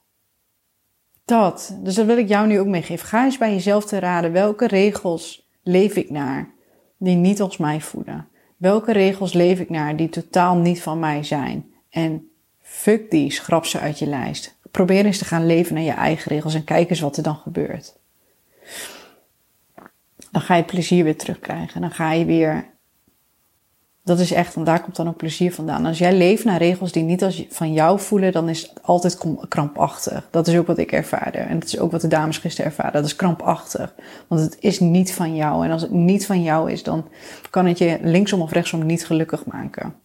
Dat. 1.25 1.77
Dus 1.79 1.95
dat 1.95 2.05
wil 2.05 2.17
ik 2.17 2.27
jou 2.27 2.47
nu 2.47 2.59
ook 2.59 2.67
meegeven. 2.67 3.07
Ga 3.07 3.23
eens 3.23 3.37
bij 3.37 3.53
jezelf 3.53 3.85
te 3.85 3.99
raden. 3.99 4.31
Welke 4.31 4.67
regels 4.67 5.47
leef 5.63 5.95
ik 5.95 6.09
naar 6.09 6.49
die 6.97 7.15
niet 7.15 7.41
als 7.41 7.57
mij 7.57 7.81
voelen? 7.81 8.27
Welke 8.57 8.91
regels 8.91 9.33
leef 9.33 9.59
ik 9.59 9.69
naar 9.69 9.95
die 9.95 10.09
totaal 10.09 10.55
niet 10.55 10.81
van 10.81 10.99
mij 10.99 11.23
zijn? 11.23 11.73
En 11.89 12.29
fuck 12.61 13.11
die, 13.11 13.31
schrap 13.31 13.65
ze 13.65 13.79
uit 13.79 13.99
je 13.99 14.07
lijst. 14.07 14.57
Probeer 14.71 15.05
eens 15.05 15.17
te 15.17 15.25
gaan 15.25 15.45
leven 15.45 15.73
naar 15.73 15.83
je 15.83 15.91
eigen 15.91 16.31
regels 16.31 16.53
en 16.53 16.63
kijk 16.63 16.89
eens 16.89 16.99
wat 16.99 17.17
er 17.17 17.23
dan 17.23 17.35
gebeurt. 17.35 17.97
Dan 20.31 20.41
ga 20.41 20.55
je 20.55 20.63
plezier 20.63 21.03
weer 21.03 21.17
terugkrijgen. 21.17 21.81
Dan 21.81 21.91
ga 21.91 22.11
je 22.11 22.25
weer 22.25 22.69
dat 24.09 24.19
is 24.19 24.31
echt, 24.31 24.53
want 24.53 24.65
daar 24.65 24.81
komt 24.81 24.95
dan 24.95 25.07
ook 25.07 25.17
plezier 25.17 25.53
vandaan. 25.53 25.85
Als 25.85 25.97
jij 25.97 26.17
leeft 26.17 26.43
naar 26.43 26.57
regels 26.57 26.91
die 26.91 27.03
niet 27.03 27.23
als 27.23 27.45
van 27.49 27.73
jou 27.73 27.99
voelen, 27.99 28.31
dan 28.31 28.49
is 28.49 28.61
het 28.61 28.83
altijd 28.83 29.17
krampachtig. 29.47 30.27
Dat 30.31 30.47
is 30.47 30.57
ook 30.57 30.67
wat 30.67 30.77
ik 30.77 30.91
ervaarde. 30.91 31.37
En 31.37 31.59
dat 31.59 31.67
is 31.67 31.79
ook 31.79 31.91
wat 31.91 32.01
de 32.01 32.07
dames 32.07 32.37
gisteren 32.37 32.71
ervaren. 32.71 32.93
Dat 32.93 33.05
is 33.05 33.15
krampachtig. 33.15 33.93
Want 34.27 34.41
het 34.41 34.57
is 34.59 34.79
niet 34.79 35.13
van 35.13 35.35
jou. 35.35 35.65
En 35.65 35.71
als 35.71 35.81
het 35.81 35.91
niet 35.91 36.25
van 36.25 36.41
jou 36.43 36.71
is, 36.71 36.83
dan 36.83 37.07
kan 37.49 37.65
het 37.65 37.77
je 37.77 37.99
linksom 38.01 38.41
of 38.41 38.51
rechtsom 38.51 38.85
niet 38.85 39.05
gelukkig 39.05 39.45
maken. 39.45 39.95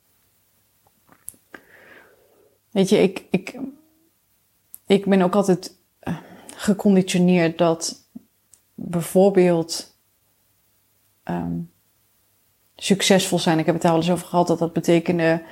Weet 2.70 2.88
je, 2.88 3.02
ik, 3.02 3.24
ik, 3.30 3.58
ik 4.86 5.04
ben 5.04 5.22
ook 5.22 5.34
altijd 5.34 5.76
eh, 5.98 6.16
geconditioneerd 6.56 7.58
dat 7.58 8.08
bijvoorbeeld. 8.74 9.96
Um, 11.24 11.72
succesvol 12.76 13.38
zijn. 13.38 13.58
Ik 13.58 13.66
heb 13.66 13.74
het 13.74 13.84
al 13.84 13.96
eens 13.96 14.10
over 14.10 14.26
gehad 14.26 14.46
dat 14.46 14.58
dat 14.58 14.72
betekende 14.72 15.42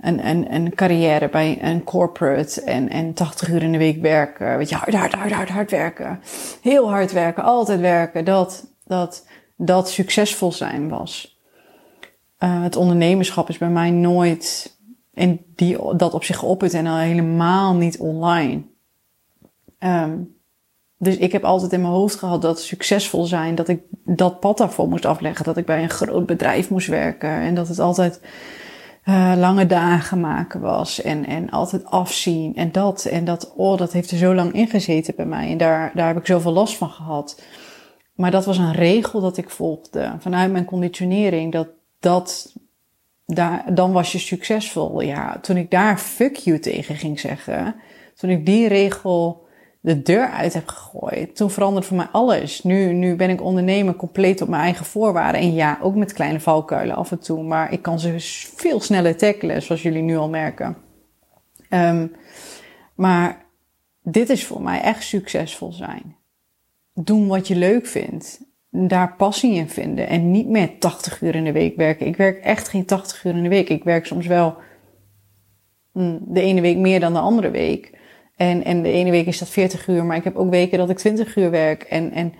een, 0.00 0.26
een, 0.26 0.54
een 0.54 0.74
carrière 0.74 1.28
bij 1.28 1.58
een 1.62 1.84
corporate 1.84 2.62
en, 2.62 2.88
en 2.88 3.14
80 3.14 3.48
uur 3.48 3.62
in 3.62 3.72
de 3.72 3.78
week 3.78 4.02
werken. 4.02 4.56
Weet 4.58 4.68
je, 4.68 4.74
hard, 4.74 4.94
hard, 4.94 5.14
hard, 5.14 5.32
hard, 5.32 5.48
hard 5.48 5.70
werken. 5.70 6.20
Heel 6.62 6.90
hard 6.90 7.12
werken, 7.12 7.42
altijd 7.42 7.80
werken. 7.80 8.24
Dat, 8.24 8.66
dat, 8.84 9.26
dat 9.56 9.90
succesvol 9.90 10.52
zijn 10.52 10.88
was. 10.88 11.38
Uh, 12.38 12.62
het 12.62 12.76
ondernemerschap 12.76 13.48
is 13.48 13.58
bij 13.58 13.68
mij 13.68 13.90
nooit 13.90 14.76
in 15.14 15.44
die, 15.54 15.96
dat 15.96 16.14
op 16.14 16.24
zich 16.24 16.38
geopperd 16.38 16.74
en 16.74 16.86
al 16.86 16.96
helemaal 16.96 17.74
niet 17.74 17.98
online. 17.98 18.62
Um, 19.78 20.37
dus 20.98 21.16
ik 21.16 21.32
heb 21.32 21.44
altijd 21.44 21.72
in 21.72 21.80
mijn 21.80 21.92
hoofd 21.92 22.14
gehad 22.14 22.42
dat 22.42 22.60
succesvol 22.60 23.24
zijn, 23.24 23.54
dat 23.54 23.68
ik 23.68 23.80
dat 24.04 24.40
pad 24.40 24.58
daarvoor 24.58 24.88
moest 24.88 25.04
afleggen. 25.04 25.44
Dat 25.44 25.56
ik 25.56 25.66
bij 25.66 25.82
een 25.82 25.90
groot 25.90 26.26
bedrijf 26.26 26.70
moest 26.70 26.86
werken. 26.86 27.30
En 27.30 27.54
dat 27.54 27.68
het 27.68 27.78
altijd 27.78 28.20
uh, 29.04 29.32
lange 29.36 29.66
dagen 29.66 30.20
maken 30.20 30.60
was. 30.60 31.02
En, 31.02 31.26
en 31.26 31.50
altijd 31.50 31.84
afzien. 31.84 32.56
En 32.56 32.72
dat. 32.72 33.04
En 33.04 33.24
dat, 33.24 33.52
oh, 33.56 33.78
dat 33.78 33.92
heeft 33.92 34.10
er 34.10 34.16
zo 34.16 34.34
lang 34.34 34.52
ingezeten 34.52 35.14
bij 35.16 35.26
mij. 35.26 35.50
En 35.50 35.58
daar, 35.58 35.90
daar 35.94 36.06
heb 36.06 36.16
ik 36.16 36.26
zoveel 36.26 36.52
last 36.52 36.76
van 36.76 36.90
gehad. 36.90 37.42
Maar 38.14 38.30
dat 38.30 38.44
was 38.44 38.58
een 38.58 38.72
regel 38.72 39.20
dat 39.20 39.36
ik 39.36 39.50
volgde. 39.50 40.12
Vanuit 40.18 40.52
mijn 40.52 40.64
conditionering. 40.64 41.52
Dat, 41.52 41.68
dat, 42.00 42.54
daar, 43.26 43.74
dan 43.74 43.92
was 43.92 44.12
je 44.12 44.18
succesvol. 44.18 45.00
Ja, 45.00 45.38
toen 45.40 45.56
ik 45.56 45.70
daar 45.70 45.98
fuck 45.98 46.36
you 46.36 46.58
tegen 46.58 46.96
ging 46.96 47.20
zeggen. 47.20 47.74
Toen 48.14 48.30
ik 48.30 48.46
die 48.46 48.68
regel 48.68 49.46
de 49.88 50.02
deur 50.02 50.30
uit 50.30 50.54
heb 50.54 50.68
gegooid. 50.68 51.36
Toen 51.36 51.50
veranderde 51.50 51.86
voor 51.86 51.96
mij 51.96 52.08
alles. 52.12 52.62
Nu, 52.62 52.92
nu 52.92 53.16
ben 53.16 53.30
ik 53.30 53.42
ondernemer 53.42 53.96
compleet 53.96 54.42
op 54.42 54.48
mijn 54.48 54.62
eigen 54.62 54.86
voorwaarden. 54.86 55.40
En 55.40 55.54
ja, 55.54 55.78
ook 55.82 55.94
met 55.94 56.12
kleine 56.12 56.40
valkuilen 56.40 56.96
af 56.96 57.10
en 57.10 57.18
toe. 57.18 57.42
Maar 57.42 57.72
ik 57.72 57.82
kan 57.82 58.00
ze 58.00 58.14
veel 58.56 58.80
sneller 58.80 59.16
tackelen, 59.16 59.62
zoals 59.62 59.82
jullie 59.82 60.02
nu 60.02 60.16
al 60.16 60.28
merken. 60.28 60.76
Um, 61.70 62.12
maar 62.94 63.44
dit 64.02 64.30
is 64.30 64.46
voor 64.46 64.62
mij 64.62 64.80
echt 64.80 65.02
succesvol 65.02 65.72
zijn. 65.72 66.16
Doen 66.94 67.26
wat 67.26 67.48
je 67.48 67.56
leuk 67.56 67.86
vindt. 67.86 68.40
Daar 68.70 69.14
passie 69.16 69.54
in 69.54 69.68
vinden. 69.68 70.08
En 70.08 70.30
niet 70.30 70.48
meer 70.48 70.78
80 70.78 71.20
uur 71.20 71.34
in 71.34 71.44
de 71.44 71.52
week 71.52 71.76
werken. 71.76 72.06
Ik 72.06 72.16
werk 72.16 72.38
echt 72.38 72.68
geen 72.68 72.84
80 72.84 73.24
uur 73.24 73.36
in 73.36 73.42
de 73.42 73.48
week. 73.48 73.68
Ik 73.68 73.84
werk 73.84 74.06
soms 74.06 74.26
wel 74.26 74.56
hm, 75.92 76.18
de 76.20 76.40
ene 76.40 76.60
week 76.60 76.76
meer 76.76 77.00
dan 77.00 77.12
de 77.12 77.18
andere 77.18 77.50
week. 77.50 77.97
En, 78.38 78.64
en 78.64 78.82
de 78.82 78.90
ene 78.90 79.10
week 79.10 79.26
is 79.26 79.38
dat 79.38 79.48
40 79.48 79.86
uur, 79.86 80.04
maar 80.04 80.16
ik 80.16 80.24
heb 80.24 80.36
ook 80.36 80.50
weken 80.50 80.78
dat 80.78 80.90
ik 80.90 80.98
20 80.98 81.36
uur 81.36 81.50
werk. 81.50 81.82
En, 81.82 82.12
en 82.12 82.34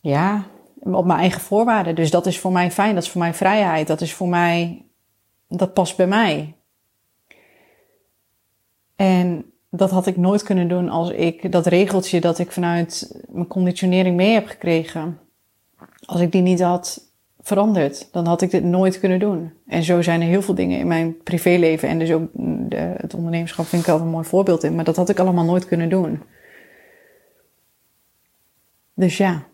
ja, 0.00 0.46
op 0.80 1.04
mijn 1.04 1.18
eigen 1.18 1.40
voorwaarden. 1.40 1.94
Dus 1.94 2.10
dat 2.10 2.26
is 2.26 2.38
voor 2.38 2.52
mij 2.52 2.70
fijn, 2.70 2.94
dat 2.94 3.02
is 3.02 3.10
voor 3.10 3.20
mij 3.20 3.34
vrijheid, 3.34 3.86
dat 3.86 4.00
is 4.00 4.14
voor 4.14 4.28
mij, 4.28 4.84
dat 5.48 5.74
past 5.74 5.96
bij 5.96 6.06
mij. 6.06 6.54
En 8.96 9.52
dat 9.70 9.90
had 9.90 10.06
ik 10.06 10.16
nooit 10.16 10.42
kunnen 10.42 10.68
doen 10.68 10.88
als 10.88 11.10
ik 11.10 11.52
dat 11.52 11.66
regeltje 11.66 12.20
dat 12.20 12.38
ik 12.38 12.52
vanuit 12.52 13.22
mijn 13.28 13.46
conditionering 13.46 14.16
mee 14.16 14.32
heb 14.32 14.46
gekregen, 14.46 15.18
als 16.04 16.20
ik 16.20 16.32
die 16.32 16.42
niet 16.42 16.60
had 16.60 17.07
veranderd. 17.48 18.08
Dan 18.12 18.26
had 18.26 18.42
ik 18.42 18.50
dit 18.50 18.64
nooit 18.64 19.00
kunnen 19.00 19.18
doen. 19.18 19.52
En 19.66 19.82
zo 19.82 20.02
zijn 20.02 20.20
er 20.20 20.26
heel 20.26 20.42
veel 20.42 20.54
dingen 20.54 20.78
in 20.78 20.86
mijn 20.86 21.22
privéleven 21.22 21.88
en 21.88 21.98
dus 21.98 22.12
ook 22.12 22.30
de, 22.68 22.94
het 22.96 23.14
ondernemerschap 23.14 23.66
vind 23.66 23.82
ik 23.82 23.88
wel 23.88 24.00
een 24.00 24.08
mooi 24.08 24.24
voorbeeld 24.24 24.64
in. 24.64 24.74
Maar 24.74 24.84
dat 24.84 24.96
had 24.96 25.08
ik 25.08 25.18
allemaal 25.18 25.44
nooit 25.44 25.66
kunnen 25.66 25.88
doen. 25.88 26.22
Dus 28.94 29.16
ja, 29.16 29.46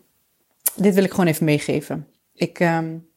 dit 0.75 0.93
wil 0.93 1.03
ik 1.03 1.11
gewoon 1.11 1.27
even 1.27 1.45
meegeven. 1.45 2.07
Ik 2.33 2.59
um, 2.59 3.07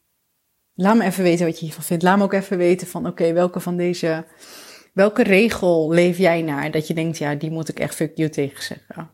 laat 0.75 0.95
me 0.95 1.03
even 1.03 1.23
weten 1.23 1.45
wat 1.45 1.59
je 1.59 1.65
hiervan 1.65 1.83
vindt. 1.83 2.03
Laat 2.03 2.17
me 2.17 2.23
ook 2.23 2.33
even 2.33 2.57
weten 2.57 2.87
van 2.87 3.07
oké, 3.07 3.33
welke 3.33 3.59
van 3.59 3.77
deze, 3.77 4.25
welke 4.93 5.23
regel 5.23 5.89
leef 5.91 6.17
jij 6.17 6.41
naar 6.41 6.71
dat 6.71 6.87
je 6.87 6.93
denkt 6.93 7.17
ja, 7.17 7.35
die 7.35 7.51
moet 7.51 7.69
ik 7.69 7.79
echt 7.79 7.95
fuck 7.95 8.11
you 8.15 8.29
tegen 8.29 8.63
zeggen. 8.63 9.09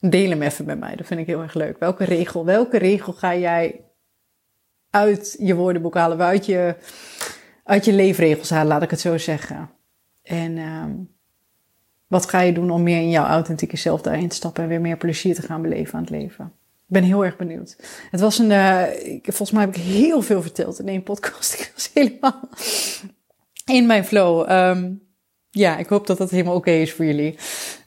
Deel 0.00 0.30
hem 0.30 0.42
even 0.42 0.64
met 0.64 0.78
mij, 0.78 0.96
dat 0.96 1.06
vind 1.06 1.20
ik 1.20 1.26
heel 1.26 1.42
erg 1.42 1.54
leuk. 1.54 1.78
Welke 1.78 2.04
regel, 2.04 2.44
welke 2.44 2.78
regel 2.78 3.12
ga 3.12 3.36
jij 3.36 3.85
uit 4.96 5.36
je 5.38 5.54
woordenboek 5.54 5.94
halen, 5.94 6.20
uit 6.20 6.46
je, 6.46 6.74
uit 7.64 7.84
je 7.84 7.92
leefregels 7.92 8.50
halen, 8.50 8.66
laat 8.66 8.82
ik 8.82 8.90
het 8.90 9.00
zo 9.00 9.18
zeggen. 9.18 9.70
En 10.22 10.58
um, 10.58 11.08
wat 12.06 12.28
ga 12.28 12.40
je 12.40 12.52
doen 12.52 12.70
om 12.70 12.82
meer 12.82 13.00
in 13.00 13.10
jouw 13.10 13.24
authentieke 13.24 13.76
zelf 13.76 14.02
daarin 14.02 14.28
te 14.28 14.36
stappen 14.36 14.62
en 14.62 14.68
weer 14.68 14.80
meer 14.80 14.96
plezier 14.96 15.34
te 15.34 15.42
gaan 15.42 15.62
beleven 15.62 15.94
aan 15.94 16.00
het 16.00 16.10
leven? 16.10 16.52
Ik 16.76 16.92
ben 16.92 17.02
heel 17.02 17.24
erg 17.24 17.36
benieuwd. 17.36 17.76
Het 18.10 18.20
was 18.20 18.38
een, 18.38 18.50
uh, 18.50 18.82
volgens 19.22 19.50
mij 19.50 19.60
heb 19.60 19.74
ik 19.74 19.82
heel 19.82 20.22
veel 20.22 20.42
verteld 20.42 20.78
in 20.78 20.88
één 20.88 21.02
podcast. 21.02 21.54
Ik 21.60 21.72
was 21.74 21.90
helemaal 21.94 22.48
in 23.64 23.86
mijn 23.86 24.04
flow. 24.04 24.50
Um, 24.50 25.02
ja, 25.50 25.76
ik 25.76 25.86
hoop 25.86 26.06
dat 26.06 26.18
dat 26.18 26.30
helemaal 26.30 26.54
oké 26.54 26.70
is 26.70 26.92
voor 26.92 27.04
jullie. 27.04 27.38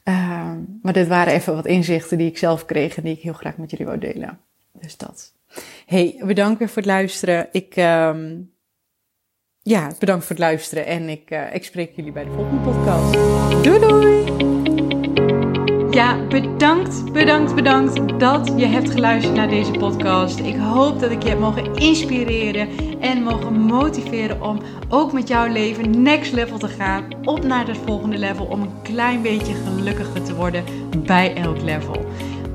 Um, 0.04 0.78
maar 0.82 0.92
dit 0.92 1.08
waren 1.08 1.32
even 1.32 1.54
wat 1.54 1.66
inzichten 1.66 2.18
die 2.18 2.28
ik 2.28 2.38
zelf 2.38 2.64
kreeg 2.64 2.96
en 2.96 3.02
die 3.02 3.16
ik 3.16 3.22
heel 3.22 3.32
graag 3.32 3.56
met 3.56 3.70
jullie 3.70 3.86
wou 3.86 3.98
delen. 3.98 4.38
Dus 4.72 4.96
dat. 4.96 5.32
Hey, 5.86 6.22
bedankt 6.24 6.58
weer 6.58 6.68
voor 6.68 6.82
het 6.82 6.86
luisteren. 6.86 7.48
Ik, 7.52 7.76
um, 7.76 8.54
ja, 9.62 9.92
bedankt 9.98 10.24
voor 10.24 10.36
het 10.36 10.44
luisteren 10.44 10.86
en 10.86 11.08
ik, 11.08 11.30
uh, 11.30 11.54
ik 11.54 11.64
spreek 11.64 11.96
jullie 11.96 12.12
bij 12.12 12.24
de 12.24 12.30
volgende 12.30 12.62
podcast. 12.62 13.12
Doei 13.64 13.78
doei! 13.78 14.20
Ja, 15.90 16.26
bedankt, 16.26 17.12
bedankt, 17.12 17.54
bedankt 17.54 18.20
dat 18.20 18.52
je 18.56 18.66
hebt 18.66 18.90
geluisterd 18.90 19.34
naar 19.34 19.48
deze 19.48 19.70
podcast. 19.70 20.38
Ik 20.38 20.56
hoop 20.56 21.00
dat 21.00 21.10
ik 21.10 21.22
je 21.22 21.28
heb 21.28 21.38
mogen 21.38 21.74
inspireren 21.74 22.68
en 23.00 23.22
mogen 23.22 23.60
motiveren 23.60 24.42
om 24.42 24.60
ook 24.88 25.12
met 25.12 25.28
jouw 25.28 25.52
leven 25.52 26.02
next 26.02 26.32
level 26.32 26.58
te 26.58 26.68
gaan. 26.68 27.08
Op 27.24 27.44
naar 27.44 27.66
het 27.66 27.76
volgende 27.76 28.18
level 28.18 28.46
om 28.46 28.62
een 28.62 28.82
klein 28.82 29.22
beetje 29.22 29.54
gelukkiger 29.54 30.22
te 30.22 30.34
worden 30.34 30.64
bij 31.06 31.34
elk 31.34 31.60
level. 31.60 32.06